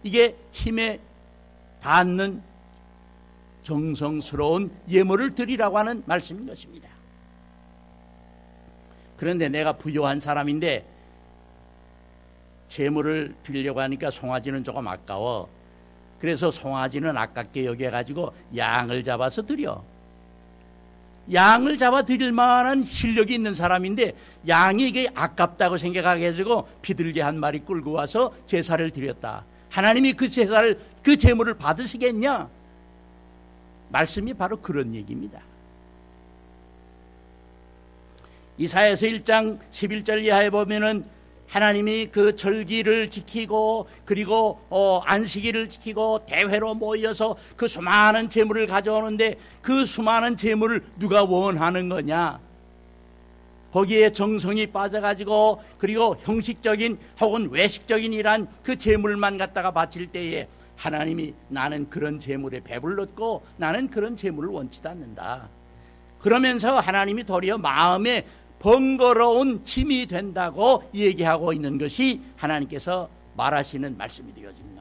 이게 0.04 0.36
힘에 0.52 1.00
닿는 1.82 2.42
정성스러운 3.64 4.72
예물을 4.90 5.36
드리라고 5.36 5.78
하는 5.78 6.04
말씀인 6.06 6.46
것입니다. 6.46 6.90
그런데 9.18 9.48
내가 9.50 9.74
부요한 9.74 10.20
사람인데 10.20 10.86
재물을 12.68 13.36
빌려고 13.44 13.80
하니까 13.82 14.12
송아지는 14.12 14.64
조금 14.64 14.88
아까워. 14.88 15.48
그래서 16.20 16.52
송아지는 16.52 17.18
아깝게 17.18 17.66
여겨가지고 17.66 18.34
양을 18.56 19.04
잡아서 19.04 19.42
드려. 19.44 19.84
양을 21.32 21.78
잡아 21.78 22.02
드릴 22.02 22.34
만한 22.34 22.84
실력이 22.84 23.34
있는 23.34 23.56
사람인데 23.56 24.14
양이 24.48 24.90
이게 24.90 25.08
아깝다고 25.14 25.78
생각해가지고 25.78 26.68
비둘기 26.82 27.22
한 27.22 27.40
마리 27.40 27.60
끌고 27.60 27.92
와서 27.92 28.34
제사를 28.46 28.90
드렸다. 28.92 29.46
하나님이 29.74 30.14
그 30.14 30.30
제사를 30.30 30.80
그 31.02 31.18
제물을 31.18 31.56
받으시겠냐? 31.56 32.48
말씀이 33.90 34.32
바로 34.36 34.58
그런 34.58 34.94
얘기입니다. 34.94 35.42
이사야서 38.60 39.08
1장 39.08 39.60
11절 39.72 40.26
이하에 40.26 40.52
보면은 40.52 41.06
하나님이 41.48 42.10
그 42.12 42.36
절기를 42.36 43.10
지키고 43.10 43.88
그리고 44.06 44.62
어 44.70 45.02
안식일을 45.06 45.70
지키고 45.70 46.28
대회로 46.28 46.76
모여서 46.76 47.36
그 47.56 47.68
수많은 47.68 48.30
재물을 48.30 48.68
가져오는데 48.68 49.40
그 49.64 49.88
수많은 49.88 50.36
재물을 50.36 50.84
누가 51.00 51.24
원하는 51.24 51.90
거냐? 51.90 52.40
거기에 53.74 54.12
정성이 54.12 54.68
빠져가지고 54.68 55.60
그리고 55.80 56.16
형식적인 56.22 57.00
혹은 57.20 57.50
외식적인 57.50 58.14
이란 58.14 58.48
그 58.62 58.78
재물만 58.78 59.40
갖다가 59.40 59.72
바칠 59.72 60.06
때에 60.06 60.48
하나님이 60.76 61.34
나는 61.50 61.90
그런 61.90 62.20
재물에 62.20 62.60
배불렀고 62.60 63.42
나는 63.58 63.90
그런 63.90 64.16
재물을 64.16 64.50
원치도 64.50 64.90
않는다. 64.90 65.50
그러면서 66.20 66.80
하나님이 66.80 67.24
도리어 67.24 67.58
마음에 67.58 68.28
번거로운 68.60 69.66
짐이 69.66 70.06
된다고 70.06 70.84
얘기하고 70.94 71.52
있는 71.52 71.80
것이 71.80 72.22
하나님께서 72.38 73.10
말하시는 73.36 73.98
말씀이 73.98 74.34
되어집니다. 74.34 74.73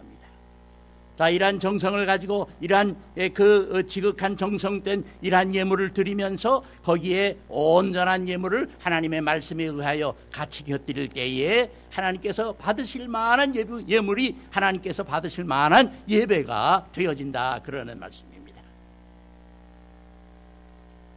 자, 1.17 1.29
이러한 1.29 1.61
정성을 1.61 2.05
가지고 2.07 2.49
이러한 2.61 2.97
예, 3.19 3.29
그 3.29 3.71
어, 3.77 3.83
지극한 3.83 4.37
정성된 4.37 5.05
이러한 5.21 5.55
예물을 5.55 5.93
드리면서 5.93 6.63
거기에 6.83 7.37
온전한 7.49 8.29
예물을 8.29 8.71
하나님의 8.79 9.21
말씀에 9.21 9.65
의하여 9.65 10.15
같이 10.31 10.65
곁들일 10.65 11.09
때에 11.09 11.71
하나님께서 11.91 12.53
받으실 12.53 13.09
만한 13.09 13.55
예물이 13.89 14.37
하나님께서 14.51 15.05
받으실 15.05 15.45
만한 15.45 15.93
예배가 16.09 16.89
되어진다. 16.93 17.61
그러는 17.63 17.99
말씀입니다. 18.01 18.63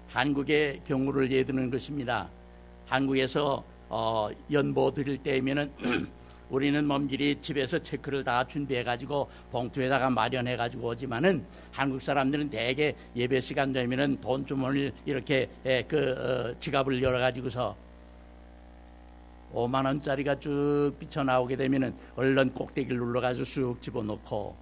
한국의 0.10 0.82
경우를 0.86 1.32
예드는 1.32 1.72
것입니다. 1.72 2.28
한국에서 2.88 3.64
어, 3.88 4.30
연보 4.52 4.94
드릴 4.94 5.18
때면은 5.20 5.72
우리는 6.50 6.84
mom길이 6.84 7.42
집에서 7.42 7.80
체크를 7.80 8.24
다 8.24 8.46
준비해가지고 8.46 9.30
봉투에다가 9.52 10.10
마련해가지고 10.10 10.88
오지만은 10.90 11.46
한국 11.72 12.02
사람들은 12.02 12.50
대개 12.50 12.96
예배 13.16 13.42
시간 13.42 13.74
되면은 13.74 14.22
돈 14.22 14.46
주머니를 14.46 14.92
이렇게 15.06 15.50
그 15.88 16.54
어, 16.54 16.60
지갑을 16.60 17.02
열어가지고서 17.02 17.76
5만 19.54 19.86
원짜리가 19.86 20.40
쭉 20.40 20.94
비쳐나오게 21.00 21.56
되면은 21.56 21.96
얼른 22.16 22.54
꼭대기를 22.54 22.98
눌러가지고 22.98 23.46
쑥 23.46 23.82
집어넣고 23.82 24.56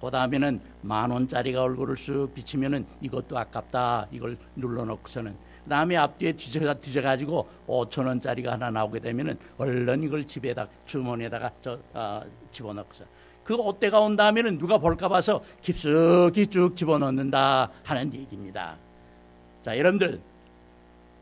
그 0.00 0.10
다음에는 0.10 0.60
만 0.82 1.10
원짜리가 1.10 1.62
얼굴을 1.62 1.96
쑥 1.96 2.34
비치면은 2.34 2.84
이것도 3.00 3.38
아깝다 3.38 4.08
이걸 4.12 4.36
눌러놓고서는 4.54 5.34
남의 5.64 5.96
앞뒤에 5.96 6.32
뒤져, 6.32 6.74
뒤져가지고 6.74 7.48
5천 7.66 8.06
원짜리가 8.06 8.52
하나 8.52 8.70
나오게 8.70 9.00
되면은 9.00 9.38
얼른 9.58 10.02
이걸 10.02 10.24
집에다 10.24 10.68
주머니에다가 10.86 11.50
저, 11.62 11.78
어, 11.92 12.22
집어넣고서 12.50 13.04
그 13.44 13.54
옷대가 13.54 14.00
온다 14.00 14.26
하면은 14.26 14.58
누가 14.58 14.78
볼까 14.78 15.08
봐서 15.08 15.42
깊숙이 15.60 16.46
쭉 16.46 16.74
집어넣는다 16.74 17.70
하는 17.82 18.12
얘기입니다. 18.14 18.76
자, 19.62 19.78
여러분들. 19.78 20.20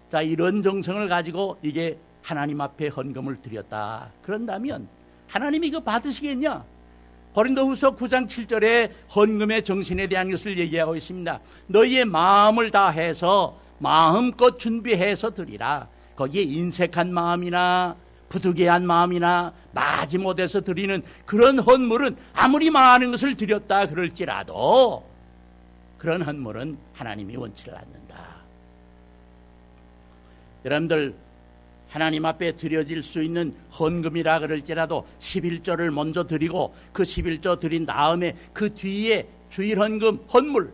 자, 0.09 0.23
이런 0.23 0.63
정성을 0.63 1.09
가지고 1.09 1.59
이게 1.63 1.99
하나님 2.23 2.61
앞에 2.61 2.89
헌금을 2.89 3.43
드렸다. 3.43 4.11
그런다면 4.23 4.89
하나님이 5.27 5.69
이거 5.69 5.81
받으시겠냐? 5.81 6.65
고린도후서 7.35 7.97
9장 7.97 8.27
7절에 8.27 8.91
헌금의 9.15 9.65
정신에 9.65 10.07
대한 10.07 10.31
것을 10.31 10.59
얘기하고 10.59 10.95
있습니다. 10.97 11.41
너희의 11.69 12.05
마음을 12.05 12.71
다해서 12.71 13.59
마음껏 13.83 14.59
준비해서 14.59 15.31
드리라. 15.35 15.89
거기에 16.15 16.43
인색한 16.43 17.13
마음이나 17.13 17.97
부득이한 18.29 18.87
마음이나 18.87 19.53
마지못해서 19.73 20.61
드리는 20.61 21.03
그런 21.27 21.59
헌물은 21.59 22.17
아무리 22.33 22.71
많은 22.71 23.11
것을 23.11 23.35
드렸다 23.35 23.89
그럴지라도 23.89 25.05
그런 25.99 26.23
헌물은 26.23 26.79
하나님이 26.95 27.37
원치를 27.37 27.77
않는다. 27.77 28.37
여러분들 30.65 31.15
하나님 31.91 32.25
앞에 32.25 32.53
드려질 32.53 33.03
수 33.03 33.21
있는 33.21 33.55
헌금이라 33.79 34.39
그럴지라도 34.39 35.07
11조를 35.19 35.91
먼저 35.91 36.25
드리고 36.25 36.73
그 36.93 37.03
11조 37.03 37.59
드린 37.59 37.85
다음에 37.85 38.37
그 38.53 38.73
뒤에 38.75 39.29
주일 39.51 39.81
헌금, 39.81 40.27
헌물, 40.33 40.73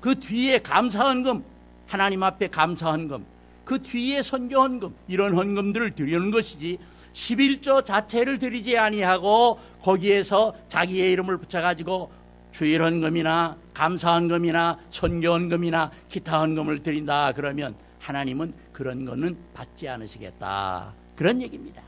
그 0.00 0.18
뒤에 0.18 0.60
감사 0.60 1.06
헌금, 1.06 1.44
하나님 1.88 2.22
앞에 2.22 2.48
감사 2.48 2.92
헌금, 2.92 3.24
그 3.64 3.82
뒤에 3.82 4.22
선교 4.22 4.60
헌금, 4.60 4.94
이런 5.08 5.34
헌금들을 5.34 5.90
드리는 5.96 6.30
것이지 6.30 6.78
11조 7.12 7.84
자체를 7.84 8.38
드리지 8.38 8.78
아니하고 8.78 9.58
거기에서 9.82 10.54
자기의 10.68 11.12
이름을 11.12 11.38
붙여 11.38 11.60
가지고 11.60 12.12
주일 12.52 12.82
헌금이나 12.82 13.56
감사 13.74 14.14
헌금이나 14.14 14.78
선교 14.90 15.32
헌금이나 15.32 15.90
기타 16.08 16.40
헌금을 16.40 16.82
드린다 16.82 17.32
그러면 17.32 17.74
하나님은 18.00 18.54
그런 18.72 19.04
거는 19.04 19.36
받지 19.54 19.88
않으시겠다. 19.88 20.92
그런 21.16 21.42
얘기입니다. 21.42 21.82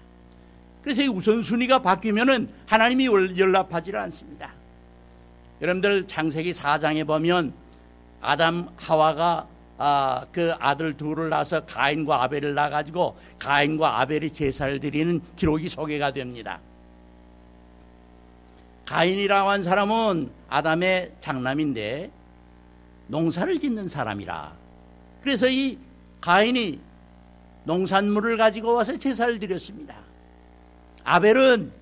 그래서 0.83 1.03
이 1.03 1.09
우선순위가 1.09 1.83
바뀌면은 1.83 2.49
하나님이 2.67 3.07
연락하지를 3.39 3.99
않습니다. 4.01 4.53
여러분들 5.61 6.07
창세기 6.07 6.53
4장에 6.53 7.07
보면 7.07 7.53
아담 8.21 8.69
하와가 8.77 9.47
아, 9.83 10.27
그 10.31 10.53
아들 10.61 10.95
둘을 10.95 11.31
낳아서 11.31 11.65
가인과 11.65 12.25
아벨을 12.25 12.53
낳아가지고 12.53 13.17
가인과 13.39 14.01
아벨이 14.01 14.31
제사를 14.31 14.79
드리는 14.79 15.23
기록이 15.37 15.71
소개가 15.71 16.13
됩니다. 16.13 16.61
가인이라고 18.85 19.49
한 19.49 19.63
사람은 19.63 20.31
아담의 20.51 21.13
장남인데 21.19 22.11
농사를 23.07 23.59
짓는 23.59 23.89
사람이라. 23.89 24.53
그래서 25.23 25.49
이 25.49 25.79
가인이 26.21 26.79
농산물을 27.65 28.37
가지고 28.37 28.75
와서 28.75 28.99
제사를 28.99 29.39
드렸습니다. 29.39 29.97
아벨은 31.05 31.73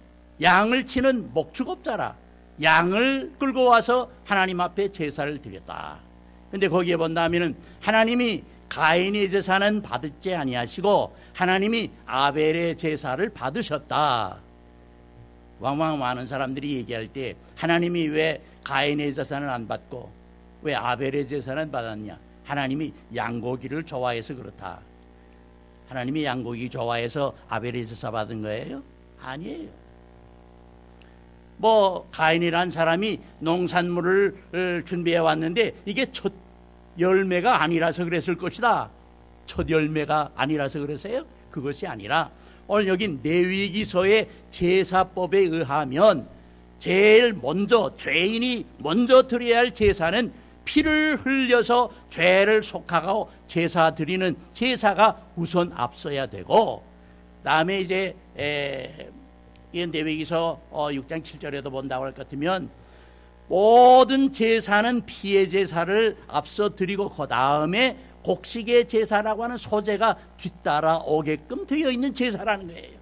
양을 0.40 0.86
치는 0.86 1.34
목축업자라 1.34 2.14
양을 2.62 3.32
끌고 3.40 3.64
와서 3.64 4.08
하나님 4.24 4.60
앞에 4.60 4.92
제사를 4.92 5.42
드렸다. 5.42 6.07
근데 6.50 6.68
거기에 6.68 6.96
본다면은 6.96 7.56
하나님이 7.80 8.42
가인의 8.68 9.30
제사는 9.30 9.82
받을지 9.82 10.34
아니하시고 10.34 11.14
하나님이 11.34 11.90
아벨의 12.06 12.76
제사를 12.76 13.26
받으셨다. 13.30 14.38
왕왕 15.60 15.98
많은 15.98 16.26
사람들이 16.26 16.76
얘기할 16.76 17.06
때 17.08 17.34
하나님이 17.56 18.08
왜 18.08 18.40
가인의 18.64 19.14
제사는 19.14 19.48
안 19.48 19.66
받고 19.66 20.10
왜 20.62 20.74
아벨의 20.74 21.28
제사는 21.28 21.70
받았냐? 21.70 22.18
하나님이 22.44 22.92
양고기를 23.14 23.84
좋아해서 23.84 24.34
그렇다. 24.34 24.80
하나님이 25.88 26.24
양고기 26.24 26.68
좋아해서 26.68 27.34
아벨의 27.48 27.86
제사 27.86 28.10
받은 28.10 28.42
거예요? 28.42 28.82
아니에요. 29.20 29.68
뭐 31.58 32.08
가인이란 32.10 32.70
사람이 32.70 33.20
농산물을 33.40 34.84
준비해 34.86 35.18
왔는데 35.18 35.74
이게 35.84 36.06
첫 36.10 36.32
열매가 36.98 37.62
아니라서 37.62 38.04
그랬을 38.04 38.36
것이다. 38.36 38.90
첫 39.46 39.68
열매가 39.68 40.32
아니라서 40.34 40.80
그러세요? 40.80 41.24
그것이 41.50 41.86
아니라 41.86 42.30
오늘 42.66 42.88
여기 42.88 43.08
내위기서의 43.22 44.28
제사법에 44.50 45.38
의하면 45.38 46.28
제일 46.78 47.32
먼저 47.32 47.94
죄인이 47.96 48.66
먼저 48.78 49.26
드려야 49.26 49.58
할 49.58 49.74
제사는 49.74 50.32
피를 50.64 51.16
흘려서 51.16 51.88
죄를 52.10 52.62
속하고 52.62 53.30
제사 53.46 53.94
드리는 53.94 54.36
제사가 54.52 55.18
우선 55.34 55.72
앞서야 55.74 56.26
되고 56.26 56.84
다음에 57.42 57.80
이제 57.80 58.14
에, 58.38 59.08
이건 59.72 59.90
레위기서 59.90 60.60
6장 60.70 60.70
어, 60.70 60.88
7절에도 60.90 61.70
본다고 61.70 62.04
할 62.04 62.12
것 62.12 62.24
같으면 62.24 62.70
모든 63.48 64.30
제사는 64.30 65.06
피의 65.06 65.48
제사를 65.48 66.16
앞서 66.28 66.74
드리고 66.74 67.08
그 67.08 67.26
다음에 67.26 67.96
곡식의 68.22 68.88
제사라고 68.88 69.44
하는 69.44 69.56
소재가 69.56 70.16
뒤따라 70.36 70.98
오게끔 70.98 71.66
되어 71.66 71.90
있는 71.90 72.12
제사라는 72.12 72.68
거예요. 72.68 72.98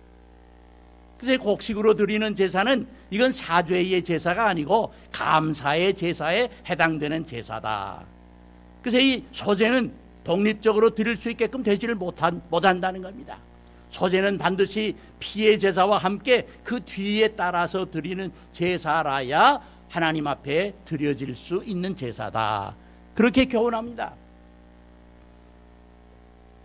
그래서 1.19 1.43
곡식으로 1.43 1.95
드리는 1.95 2.35
제사는 2.35 2.87
이건 3.11 3.33
사죄의 3.33 4.05
제사가 4.05 4.47
아니고 4.47 4.93
감사의 5.11 5.95
제사에 5.95 6.49
해당되는 6.69 7.27
제사다. 7.27 8.05
그래서 8.83 9.01
이 9.01 9.25
소재는 9.33 9.93
독립적으로 10.23 10.91
드릴 10.91 11.17
수 11.17 11.31
있게끔 11.31 11.63
되지를 11.63 11.95
못한, 11.95 12.43
못한다는 12.51 13.03
겁니다. 13.03 13.39
소재는 13.91 14.39
반드시 14.39 14.97
피의 15.19 15.59
제사와 15.59 15.99
함께 15.99 16.47
그 16.63 16.85
뒤에 16.85 17.29
따라서 17.29 17.91
드리는 17.91 18.31
제사라야 18.53 19.61
하나님 19.89 20.27
앞에 20.27 20.75
드려질 20.85 21.35
수 21.37 21.63
있는 21.65 21.97
제사다. 21.97 22.75
그렇게 23.15 23.47
교훈합니다. 23.47 24.15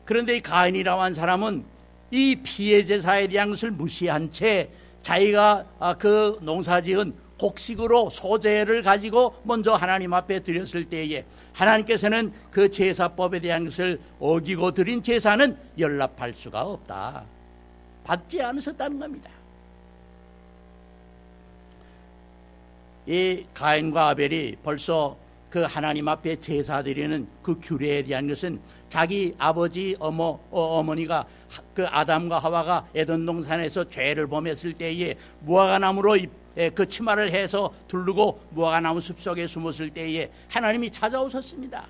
그런데 0.06 0.38
이 0.38 0.42
가인이라고 0.42 1.02
한 1.02 1.14
사람은 1.14 1.64
이 2.12 2.36
피의 2.44 2.86
제사에 2.86 3.28
대한 3.28 3.50
것을 3.50 3.72
무시한 3.72 4.30
채 4.30 4.70
자기가 5.02 5.66
아, 5.80 5.94
그 5.94 6.38
농사지은 6.42 7.14
곡식으로 7.42 8.12
소재를 8.12 8.84
가지고 8.84 9.34
먼저 9.44 9.74
하나님 9.74 10.14
앞에 10.14 10.42
드렸을 10.42 10.86
때에 10.86 11.26
하나님께서는 11.54 12.32
그 12.52 12.70
제사법에 12.70 13.40
대한 13.40 13.66
것을 13.66 14.00
어기고 14.20 14.72
드린 14.72 15.02
제사는 15.02 15.58
연락할 15.80 16.34
수가 16.34 16.62
없다. 16.62 17.24
받지 18.04 18.42
않으셨다는 18.42 19.00
겁니다. 19.00 19.32
이 23.08 23.44
가인과 23.56 24.10
아벨이 24.10 24.58
벌써 24.64 25.18
그 25.50 25.64
하나님 25.64 26.08
앞에 26.08 26.40
제사 26.40 26.82
드리는 26.84 27.28
그 27.42 27.60
규례에 27.60 28.04
대한 28.04 28.28
것은 28.28 28.62
자기 28.88 29.34
아버지 29.38 29.96
어머 30.00 30.40
어, 30.52 30.62
어머니가 30.80 31.26
그 31.74 31.86
아담과 31.88 32.40
하와가 32.40 32.88
에덴 32.96 33.26
동산에서 33.26 33.90
죄를 33.90 34.28
범했을 34.28 34.74
때에 34.74 35.16
무화과나무로 35.42 36.20
예, 36.20 36.28
그 36.76 36.88
치마를 36.88 37.32
해서 37.32 37.74
두르고 37.88 38.42
무화과나무 38.52 39.02
숲속에 39.02 39.48
숨었을 39.48 39.90
때에 39.90 40.32
하나님이 40.50 40.92
찾아오셨습니다. 40.92 41.88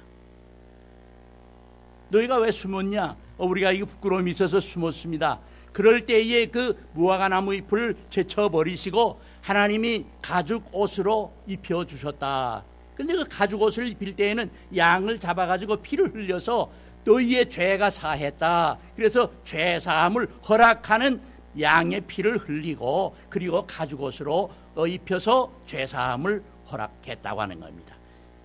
너희가 2.10 2.39
왜 2.39 2.52
숨었냐? 2.52 3.15
어, 3.38 3.45
우리가 3.45 3.71
이거 3.71 3.86
부끄러움이 3.86 4.32
있어서 4.32 4.60
숨었습니다. 4.60 5.39
그럴 5.71 6.06
때에 6.06 6.45
그 6.47 6.78
무화과나무 6.93 7.56
잎을 7.56 7.95
제쳐버리시고 8.10 9.19
하나님이 9.41 10.06
가죽 10.21 10.63
옷으로 10.74 11.34
입혀주셨다. 11.47 12.63
근데 12.95 13.15
그 13.15 13.24
가죽 13.28 13.62
옷을 13.62 13.88
입힐 13.88 14.15
때에는 14.15 14.52
양을 14.76 15.19
잡아가지고 15.19 15.78
피를 15.78 16.13
흘려서 16.13 16.69
너희의 17.06 17.50
죄가 17.50 17.89
사했다. 17.89 18.78
그래서 18.95 19.32
죄사함을 19.43 20.28
허락하는 20.47 21.21
양의 21.60 22.02
피를 22.02 22.38
흘리고 22.38 23.16
그리고 23.30 23.66
가죽 23.68 24.02
옷으로 24.02 24.50
입혀서 24.88 25.52
죄사함을 25.66 26.44
허락했다고 26.72 27.42
하는 27.42 27.60
겁니다. 27.60 27.96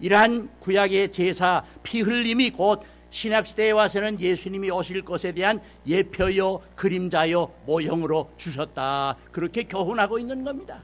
이러한 0.01 0.51
구약의 0.61 1.13
제사 1.13 1.65
피 1.83 2.01
흘림이 2.01 2.51
곧 2.51 2.83
신약 3.11 3.47
시대에 3.47 3.71
와서는 3.71 4.21
예수님이 4.21 4.71
오실 4.71 5.03
것에 5.03 5.33
대한 5.33 5.61
예표요 5.87 6.61
그림자요 6.75 7.53
모형으로 7.65 8.33
주셨다. 8.37 9.17
그렇게 9.33 9.63
교훈하고 9.65 10.19
있는 10.19 10.45
겁니다. 10.45 10.81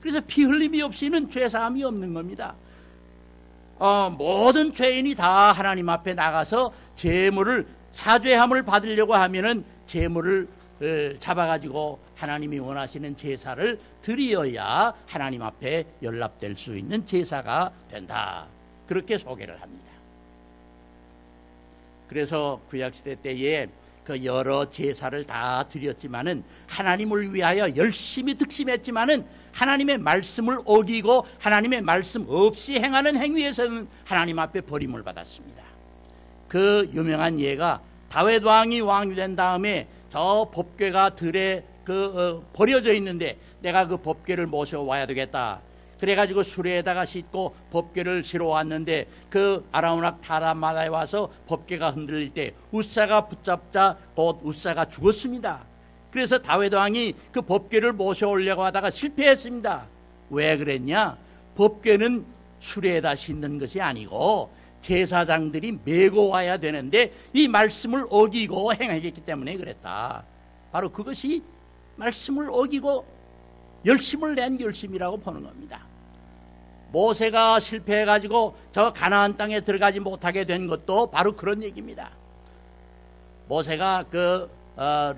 그래서 0.00 0.20
피 0.26 0.44
흘림이 0.44 0.82
없이는 0.82 1.30
죄사함이 1.30 1.82
없는 1.84 2.12
겁니다. 2.14 2.54
어, 3.78 4.10
모든 4.16 4.72
죄인이 4.72 5.14
다 5.14 5.52
하나님 5.52 5.88
앞에 5.88 6.14
나가서 6.14 6.72
제물을 6.94 7.66
사죄함을 7.90 8.62
받으려고 8.62 9.14
하면은 9.14 9.64
제물을 9.86 10.46
어, 10.46 10.61
잡아가지고 11.18 11.98
하나님이 12.16 12.58
원하시는 12.58 13.16
제사를 13.16 13.78
드리어야 14.02 14.92
하나님 15.06 15.42
앞에 15.42 15.84
연락될 16.02 16.56
수 16.56 16.76
있는 16.76 17.04
제사가 17.04 17.72
된다. 17.90 18.46
그렇게 18.86 19.16
소개를 19.18 19.60
합니다. 19.60 19.92
그래서 22.08 22.60
구약시대 22.68 23.22
때에 23.22 23.68
그 24.04 24.24
여러 24.24 24.68
제사를 24.68 25.24
다 25.24 25.62
드렸지만은 25.68 26.42
하나님을 26.66 27.32
위하여 27.32 27.74
열심히 27.76 28.34
득심했지만은 28.34 29.24
하나님의 29.52 29.98
말씀을 29.98 30.58
어기고 30.64 31.24
하나님의 31.38 31.82
말씀 31.82 32.26
없이 32.28 32.74
행하는 32.74 33.16
행위에서는 33.16 33.86
하나님 34.04 34.38
앞에 34.40 34.62
버림을 34.62 35.02
받았습니다. 35.04 35.62
그 36.48 36.90
유명한 36.92 37.38
예가 37.38 37.80
다윗 38.08 38.44
왕이 38.44 38.80
왕이 38.80 39.14
된 39.14 39.36
다음에 39.36 39.88
저 40.12 40.46
법궤가 40.52 41.14
들에 41.14 41.64
그 41.84 42.42
어, 42.44 42.52
버려져 42.52 42.92
있는데 42.92 43.38
내가 43.62 43.86
그 43.86 43.96
법궤를 43.96 44.46
모셔 44.46 44.82
와야 44.82 45.06
되겠다. 45.06 45.62
그래가지고 45.98 46.42
수레에다가 46.42 47.06
싣고 47.06 47.54
법궤를 47.70 48.22
실어 48.22 48.48
왔는데 48.48 49.06
그 49.30 49.66
아라우낙 49.72 50.20
타라마다에 50.20 50.88
와서 50.88 51.32
법궤가 51.46 51.92
흔들릴 51.92 52.28
때 52.28 52.52
우사가 52.72 53.26
붙잡자 53.26 53.96
곧 54.14 54.40
우사가 54.42 54.84
죽었습니다. 54.90 55.64
그래서 56.10 56.38
다윗 56.38 56.74
왕이 56.74 57.14
그 57.32 57.40
법궤를 57.40 57.94
모셔 57.94 58.28
올려고 58.28 58.64
하다가 58.64 58.90
실패했습니다. 58.90 59.86
왜 60.28 60.58
그랬냐? 60.58 61.16
법궤는 61.56 62.26
수레에다 62.60 63.14
싣는 63.14 63.58
것이 63.58 63.80
아니고 63.80 64.50
제사장들이 64.82 65.78
메고 65.84 66.28
와야 66.28 66.58
되는데 66.58 67.14
이 67.32 67.48
말씀을 67.48 68.06
어기고 68.10 68.74
행하겠기 68.74 69.22
때문에 69.22 69.56
그랬다. 69.56 70.24
바로 70.70 70.90
그것이 70.90 71.42
말씀을 71.96 72.50
어기고 72.50 73.06
열심을 73.86 74.34
낸 74.34 74.60
열심이라고 74.60 75.18
보는 75.18 75.42
겁니다. 75.42 75.86
모세가 76.90 77.58
실패해가지고 77.58 78.54
저 78.70 78.92
가나안 78.92 79.36
땅에 79.36 79.60
들어가지 79.60 79.98
못하게 79.98 80.44
된 80.44 80.66
것도 80.66 81.10
바로 81.10 81.32
그런 81.34 81.62
얘기입니다. 81.62 82.10
모세가 83.48 84.04
그 84.10 84.50
어, 84.76 85.14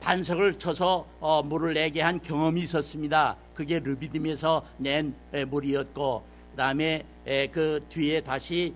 반석을 0.00 0.58
쳐서 0.58 1.06
어, 1.20 1.42
물을 1.42 1.74
내게 1.74 2.00
한 2.00 2.20
경험이 2.20 2.62
있었습니다. 2.62 3.36
그게 3.54 3.80
르비딤에서 3.80 4.64
낸 4.76 5.14
물이었고 5.48 6.20
그 6.20 6.35
다음에 6.56 7.04
그 7.52 7.84
뒤에 7.88 8.20
다시 8.20 8.74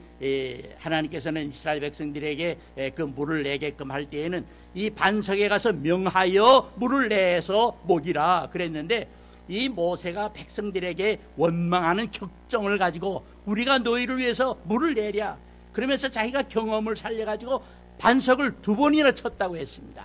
하나님께서는 0.79 1.49
이스라엘 1.49 1.81
백성들에게 1.81 2.59
그 2.95 3.03
물을 3.03 3.43
내게끔 3.43 3.91
할 3.91 4.05
때에는 4.07 4.45
이 4.75 4.91
반석에 4.91 5.49
가서 5.49 5.73
명하여 5.73 6.75
물을 6.77 7.09
내서 7.09 7.81
먹이라 7.87 8.51
그랬는데 8.53 9.09
이 9.49 9.69
모세가 9.69 10.33
백성들에게 10.33 11.19
원망하는 11.37 12.11
격정을 12.11 12.79
가지고 12.79 13.25
우리가 13.47 13.79
너희를 13.79 14.19
위해서 14.19 14.57
물을 14.65 14.95
내랴 14.95 15.37
그러면서 15.73 16.09
자기가 16.09 16.43
경험을 16.43 16.97
살려가지고 16.97 17.63
반석을 17.99 18.63
두 18.63 18.77
번이나 18.77 19.13
쳤다고 19.13 19.57
했습니다. 19.57 20.05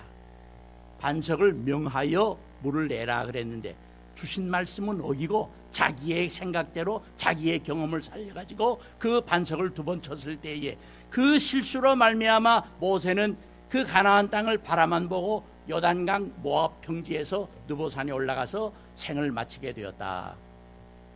반석을 0.98 1.52
명하여 1.52 2.38
물을 2.62 2.88
내라 2.88 3.24
그랬는데 3.26 3.76
주신 4.16 4.50
말씀은 4.50 5.00
어기고 5.00 5.52
자기의 5.70 6.28
생각대로 6.30 7.04
자기의 7.14 7.60
경험을 7.62 8.02
살려가지고 8.02 8.80
그 8.98 9.20
반석을 9.20 9.74
두 9.74 9.84
번 9.84 10.02
쳤을 10.02 10.36
때에 10.40 10.76
그 11.08 11.38
실수로 11.38 11.94
말미암아 11.94 12.62
모세는 12.80 13.36
그 13.68 13.84
가나안 13.84 14.28
땅을 14.30 14.58
바라만 14.58 15.08
보고 15.08 15.44
요단강 15.68 16.32
모압 16.42 16.80
평지에서 16.80 17.48
느보산에 17.68 18.10
올라가서 18.10 18.72
생을 18.96 19.30
마치게 19.30 19.72
되었다. 19.72 20.34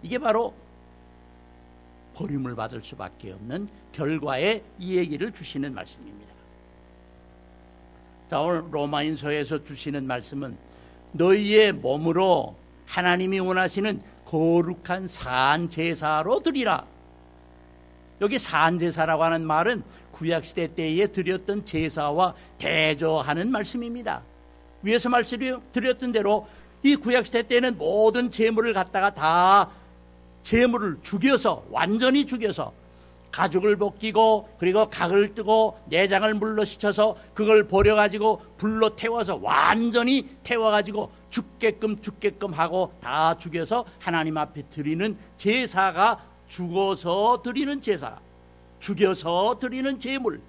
이게 0.02 0.18
바로 0.18 0.54
버림을 2.14 2.54
받을 2.54 2.82
수밖에 2.82 3.32
없는 3.32 3.68
결과의 3.92 4.62
이 4.78 4.96
얘기를 4.96 5.32
주시는 5.32 5.74
말씀입니다. 5.74 6.30
자, 8.28 8.40
오늘 8.40 8.64
로마인서에서 8.70 9.64
주시는 9.64 10.06
말씀은 10.06 10.56
너희의 11.12 11.72
몸으로 11.72 12.54
하나님이 12.90 13.38
원하시는 13.38 14.02
거룩한 14.26 15.06
산 15.06 15.68
제사로 15.68 16.40
드리라. 16.40 16.84
여기 18.20 18.38
산 18.38 18.78
제사라고 18.80 19.22
하는 19.22 19.46
말은 19.46 19.82
구약 20.10 20.44
시대 20.44 20.74
때에 20.74 21.06
드렸던 21.06 21.64
제사와 21.64 22.34
대조하는 22.58 23.50
말씀입니다. 23.52 24.22
위에서 24.82 25.08
말씀드렸던 25.08 26.12
대로 26.12 26.48
이 26.82 26.96
구약 26.96 27.26
시대 27.26 27.42
때는 27.44 27.78
모든 27.78 28.28
재물을 28.28 28.72
갖다가 28.72 29.14
다 29.14 29.70
재물을 30.42 30.96
죽여서 31.00 31.66
완전히 31.70 32.26
죽여서 32.26 32.72
가죽을 33.32 33.76
벗기고 33.76 34.48
그리고 34.58 34.88
각을 34.90 35.34
뜨고 35.34 35.78
내장을 35.86 36.32
물로 36.34 36.64
씻어서 36.64 37.16
그걸 37.34 37.68
버려 37.68 37.94
가지고 37.94 38.42
불로 38.56 38.96
태워서 38.96 39.38
완전히 39.40 40.28
태워 40.42 40.70
가지고 40.70 41.10
죽게끔 41.30 42.00
죽게끔 42.00 42.52
하고 42.52 42.92
다 43.00 43.36
죽여서 43.36 43.84
하나님 44.00 44.36
앞에 44.36 44.62
드리는 44.68 45.16
제사가 45.36 46.24
죽어서 46.48 47.42
드리는 47.42 47.80
제사 47.80 48.18
죽여서 48.80 49.58
드리는 49.60 49.98
제물 50.00 50.40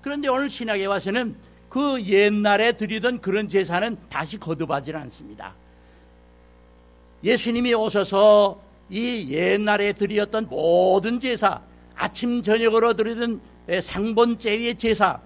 그런데 0.00 0.28
오늘 0.28 0.48
신약에 0.48 0.86
와서는 0.86 1.36
그 1.68 2.02
옛날에 2.04 2.72
드리던 2.72 3.20
그런 3.20 3.48
제사는 3.48 3.98
다시 4.08 4.38
거듭하지 4.38 4.92
않습니다. 4.94 5.54
예수님이 7.22 7.74
오셔서 7.74 8.60
이 8.90 9.28
옛날에 9.30 9.92
드렸던 9.92 10.46
모든 10.48 11.18
제사 11.18 11.60
아침 11.98 12.42
저녁으로 12.42 12.94
드리던 12.94 13.40
상번제의 13.80 14.76
제사 14.76 15.20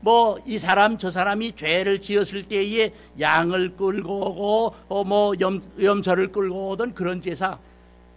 뭐 0.00 0.38
이 0.46 0.58
사람 0.58 0.98
저 0.98 1.10
사람이 1.10 1.52
죄를 1.52 2.00
지었을 2.00 2.44
때에 2.44 2.92
양을 3.18 3.76
끌고 3.76 4.30
오고 4.30 4.74
어뭐 4.88 5.34
염소를 5.82 6.32
끌고 6.32 6.70
오던 6.70 6.94
그런 6.94 7.20
제사 7.20 7.58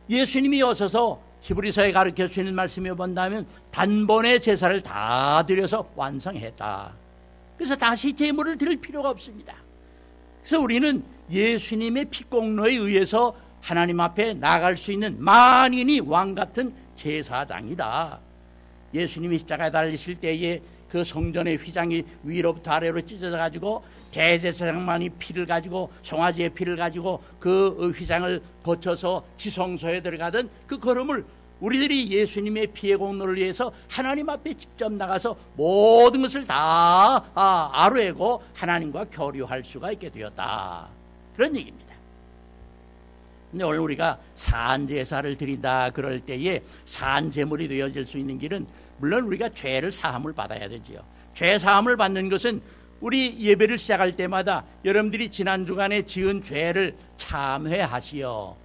예수님이 0.09 0.63
오셔서 0.63 1.21
히브리서에 1.41 1.91
가르쳐 1.91 2.27
주시는 2.27 2.55
말씀을 2.55 2.95
본다면 2.95 3.45
단번에 3.71 4.39
제사를 4.39 4.81
다 4.81 5.43
드려서 5.45 5.87
완성했다. 5.95 6.93
그래서 7.57 7.75
다시 7.75 8.13
제물을 8.13 8.57
드릴 8.57 8.77
필요가 8.77 9.09
없습니다. 9.09 9.55
그래서 10.41 10.59
우리는 10.59 11.03
예수님의 11.31 12.05
피공로에 12.05 12.73
의해서 12.73 13.33
하나님 13.61 13.99
앞에 13.99 14.33
나갈 14.33 14.75
수 14.77 14.91
있는 14.91 15.15
만인이 15.19 16.01
왕 16.01 16.35
같은 16.35 16.73
제사장이다. 16.97 18.19
예수님이 18.93 19.37
십자가에 19.39 19.71
달리실 19.71 20.15
때에 20.15 20.61
그 20.89 21.03
성전의 21.03 21.57
휘장이 21.57 22.03
위로부터 22.23 22.71
아래로 22.71 23.01
찢어져 23.01 23.37
가지고 23.37 23.83
대제사장만이 24.11 25.09
피를 25.11 25.45
가지고 25.45 25.91
송아지의 26.01 26.49
피를 26.51 26.75
가지고 26.75 27.21
그 27.39 27.91
휘장을 27.95 28.41
거쳐서 28.63 29.25
지성소에 29.35 30.01
들어가던 30.01 30.49
그 30.65 30.79
걸음을 30.79 31.25
우리들이 31.59 32.11
예수님의 32.11 32.67
피의 32.67 32.97
공로를 32.97 33.35
위해서 33.35 33.71
하나님 33.89 34.29
앞에 34.29 34.53
직접 34.53 34.91
나가서 34.91 35.35
모든 35.55 36.21
것을 36.21 36.45
다 36.45 37.23
아, 37.33 37.69
아뢰고 37.73 38.43
하나님과 38.53 39.05
교류할 39.11 39.63
수가 39.63 39.91
있게 39.93 40.09
되었다. 40.09 40.87
그런 41.35 41.55
얘기입니다. 41.55 41.86
근데 43.51 43.63
오늘 43.63 43.79
우리가 43.79 44.19
산제사를 44.35 45.35
드린다 45.35 45.91
그럴 45.91 46.19
때에 46.19 46.61
산제물이 46.85 47.67
되어질 47.67 48.05
수 48.05 48.17
있는 48.17 48.37
길은 48.37 48.67
물론 48.97 49.23
우리가 49.25 49.49
죄를 49.49 49.91
사함을 49.91 50.33
받아야 50.33 50.67
되지요. 50.67 50.99
죄 51.33 51.57
사함을 51.57 51.97
받는 51.97 52.29
것은 52.29 52.61
우리 52.99 53.39
예배를 53.39 53.77
시작할 53.77 54.15
때마다 54.15 54.65
여러분들이 54.83 55.29
지난 55.29 55.65
주간에 55.65 56.01
지은 56.01 56.41
죄를 56.41 56.95
참회하시어 57.15 58.57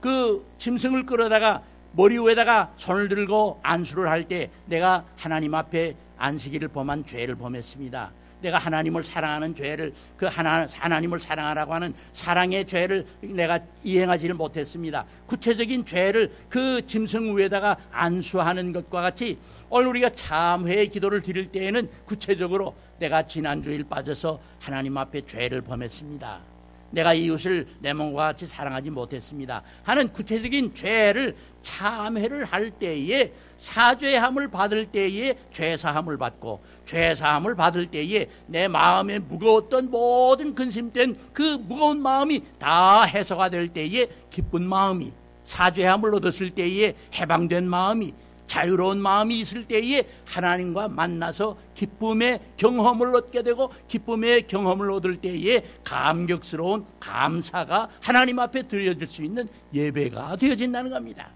그 0.00 0.44
짐승을 0.58 1.06
끌어다가 1.06 1.62
머리 1.92 2.18
위에다가 2.18 2.72
손을 2.76 3.08
들고 3.08 3.60
안수를 3.62 4.08
할 4.08 4.24
때 4.24 4.50
내가 4.64 5.04
하나님 5.16 5.54
앞에 5.54 5.94
안식일을 6.16 6.68
범한 6.68 7.04
죄를 7.04 7.34
범했습니다. 7.36 8.10
내가 8.42 8.58
하나님을 8.58 9.04
사랑하는 9.04 9.54
죄를 9.54 9.94
그 10.16 10.26
하나, 10.26 10.66
하나님을 10.70 11.20
사랑하라고 11.20 11.74
하는 11.74 11.94
사랑의 12.12 12.66
죄를 12.66 13.06
내가 13.20 13.60
이행하지를 13.82 14.34
못했습니다. 14.34 15.06
구체적인 15.26 15.86
죄를 15.86 16.30
그 16.48 16.84
짐승 16.84 17.36
위에다가 17.36 17.76
안수하는 17.90 18.72
것과 18.72 19.00
같이 19.00 19.38
오늘 19.70 19.88
우리가 19.88 20.10
참회의 20.10 20.88
기도를 20.88 21.22
드릴 21.22 21.50
때에는 21.50 21.88
구체적으로 22.04 22.74
내가 22.98 23.26
지난주일 23.26 23.84
빠져서 23.84 24.40
하나님 24.60 24.98
앞에 24.98 25.24
죄를 25.26 25.62
범했습니다. 25.62 26.51
내가 26.92 27.14
이웃을 27.14 27.66
내 27.80 27.92
몸과 27.92 28.28
같이 28.28 28.46
사랑하지 28.46 28.90
못했습니다. 28.90 29.62
하는 29.82 30.12
구체적인 30.12 30.74
죄를 30.74 31.34
참회를 31.60 32.44
할 32.44 32.70
때에 32.70 33.32
사죄함을 33.56 34.48
받을 34.48 34.86
때에 34.86 35.34
죄사함을 35.52 36.16
받고 36.18 36.62
죄사함을 36.86 37.54
받을 37.56 37.86
때에 37.86 38.28
내 38.46 38.68
마음에 38.68 39.18
무거웠던 39.18 39.90
모든 39.90 40.54
근심된 40.54 41.16
그 41.32 41.58
무거운 41.66 42.00
마음이 42.00 42.42
다 42.58 43.02
해소가 43.02 43.48
될 43.48 43.68
때에 43.68 44.06
기쁜 44.30 44.68
마음이 44.68 45.12
사죄함을 45.44 46.14
얻었을 46.14 46.50
때에 46.50 46.94
해방된 47.14 47.68
마음이 47.68 48.14
자유로운 48.52 49.00
마음이 49.00 49.40
있을 49.40 49.64
때에 49.64 50.02
하나님과 50.26 50.88
만나서 50.88 51.56
기쁨의 51.74 52.38
경험을 52.58 53.16
얻게 53.16 53.42
되고 53.42 53.72
기쁨의 53.88 54.46
경험을 54.46 54.90
얻을 54.90 55.16
때에 55.16 55.62
감격스러운 55.82 56.84
감사가 57.00 57.88
하나님 58.02 58.38
앞에 58.38 58.64
드려질 58.64 59.06
수 59.06 59.24
있는 59.24 59.48
예배가 59.72 60.36
되어진다는 60.36 60.90
겁니다. 60.90 61.30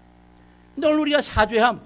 근데 0.75 0.89
오늘 0.89 0.99
우리가 0.99 1.23
사죄함, 1.23 1.81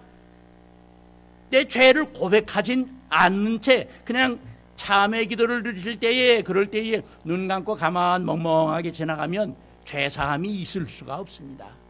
내 1.50 1.64
죄를 1.66 2.12
고백하진 2.12 2.90
않는 3.08 3.62
채 3.62 3.88
그냥 4.04 4.38
참회 4.76 5.24
기도를 5.24 5.64
드릴 5.64 5.98
때에 5.98 6.42
그럴 6.42 6.68
때에 6.68 7.04
눈 7.24 7.48
감고 7.48 7.76
가만 7.76 8.26
멍멍하게 8.26 8.92
지나가면 8.92 9.56
죄사함이 9.86 10.50
있을 10.56 10.88
수가 10.88 11.16
없습니다. 11.20 11.81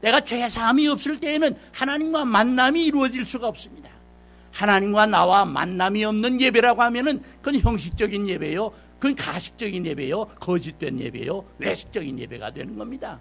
내가 0.00 0.20
죄사함이 0.20 0.86
없을 0.88 1.18
때에는 1.18 1.56
하나님과 1.72 2.24
만남이 2.24 2.84
이루어질 2.84 3.24
수가 3.24 3.48
없습니다. 3.48 3.88
하나님과 4.52 5.06
나와 5.06 5.44
만남이 5.44 6.04
없는 6.04 6.40
예배라고 6.40 6.82
하면은 6.82 7.22
그건 7.40 7.60
형식적인 7.60 8.28
예배요. 8.28 8.70
그건 8.98 9.14
가식적인 9.14 9.86
예배요. 9.86 10.24
거짓된 10.40 11.00
예배요. 11.00 11.44
외식적인 11.58 12.18
예배가 12.18 12.52
되는 12.52 12.76
겁니다. 12.76 13.20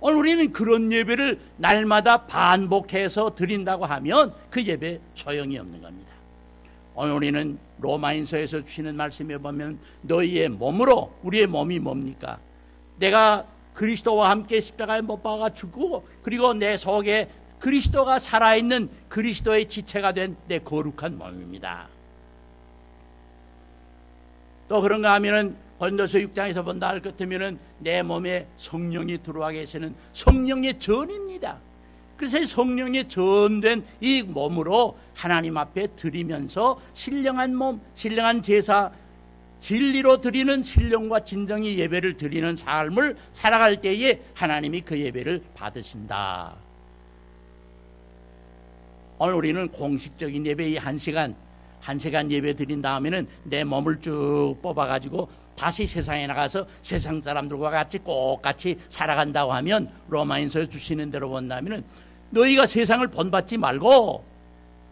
오늘 0.00 0.18
우리는 0.18 0.52
그런 0.52 0.90
예배를 0.90 1.38
날마다 1.56 2.26
반복해서 2.26 3.34
드린다고 3.34 3.84
하면 3.84 4.32
그 4.50 4.62
예배 4.62 5.00
소용이 5.14 5.58
없는 5.58 5.82
겁니다. 5.82 6.10
오늘 6.94 7.14
우리는 7.14 7.58
로마인서에서 7.78 8.64
주시는 8.64 8.96
말씀에 8.96 9.38
보면 9.38 9.78
너희의 10.02 10.48
몸으로 10.50 11.14
우리의 11.22 11.46
몸이 11.46 11.78
뭡니까? 11.78 12.38
내가 12.98 13.46
그리스도와 13.80 14.28
함께 14.28 14.60
십자가에 14.60 15.00
못 15.00 15.22
박아 15.22 15.54
죽고 15.54 16.06
그리고 16.22 16.52
내 16.52 16.76
속에 16.76 17.30
그리스도가 17.58 18.18
살아있는 18.18 18.90
그리스도의 19.08 19.68
지체가 19.68 20.12
된 20.12 20.36
내 20.48 20.58
거룩한 20.58 21.16
몸입니다. 21.16 21.88
또 24.68 24.82
그런가 24.82 25.14
하면은 25.14 25.56
본도서 25.78 26.18
6장에서 26.18 26.62
본다 26.62 26.88
할 26.88 27.00
것 27.00 27.12
같으면은 27.12 27.58
내 27.78 28.02
몸에 28.02 28.46
성령이 28.58 29.22
들어와 29.22 29.50
계시는 29.50 29.94
성령의 30.12 30.78
전입니다. 30.78 31.58
그래서 32.18 32.44
성령의 32.44 33.08
전된 33.08 33.82
이 34.02 34.22
몸으로 34.22 34.98
하나님 35.14 35.56
앞에 35.56 35.86
드리면서 35.96 36.78
신령한 36.92 37.56
몸, 37.56 37.80
신령한 37.94 38.42
제사, 38.42 38.92
진리로 39.60 40.20
드리는 40.20 40.62
신령과 40.62 41.20
진정의 41.20 41.78
예배를 41.78 42.16
드리는 42.16 42.56
삶을 42.56 43.16
살아갈 43.32 43.80
때에 43.80 44.20
하나님이 44.34 44.80
그 44.80 44.98
예배를 44.98 45.42
받으신다. 45.54 46.56
오늘 49.18 49.34
우리는 49.34 49.68
공식적인 49.68 50.46
예배 50.46 50.70
이한 50.70 50.96
시간, 50.96 51.36
한 51.78 51.98
시간 51.98 52.32
예배 52.32 52.54
드린 52.54 52.80
다음에는 52.80 53.28
내 53.44 53.64
몸을 53.64 54.00
쭉 54.00 54.56
뽑아가지고 54.62 55.28
다시 55.56 55.86
세상에 55.86 56.26
나가서 56.26 56.66
세상 56.80 57.20
사람들과 57.20 57.68
같이 57.68 57.98
똑같이 57.98 58.76
살아간다고 58.88 59.52
하면 59.52 59.90
로마인서에 60.08 60.70
주시는 60.70 61.10
대로 61.10 61.28
본다면은 61.28 61.84
너희가 62.30 62.64
세상을 62.64 63.06
본받지 63.08 63.58
말고 63.58 64.24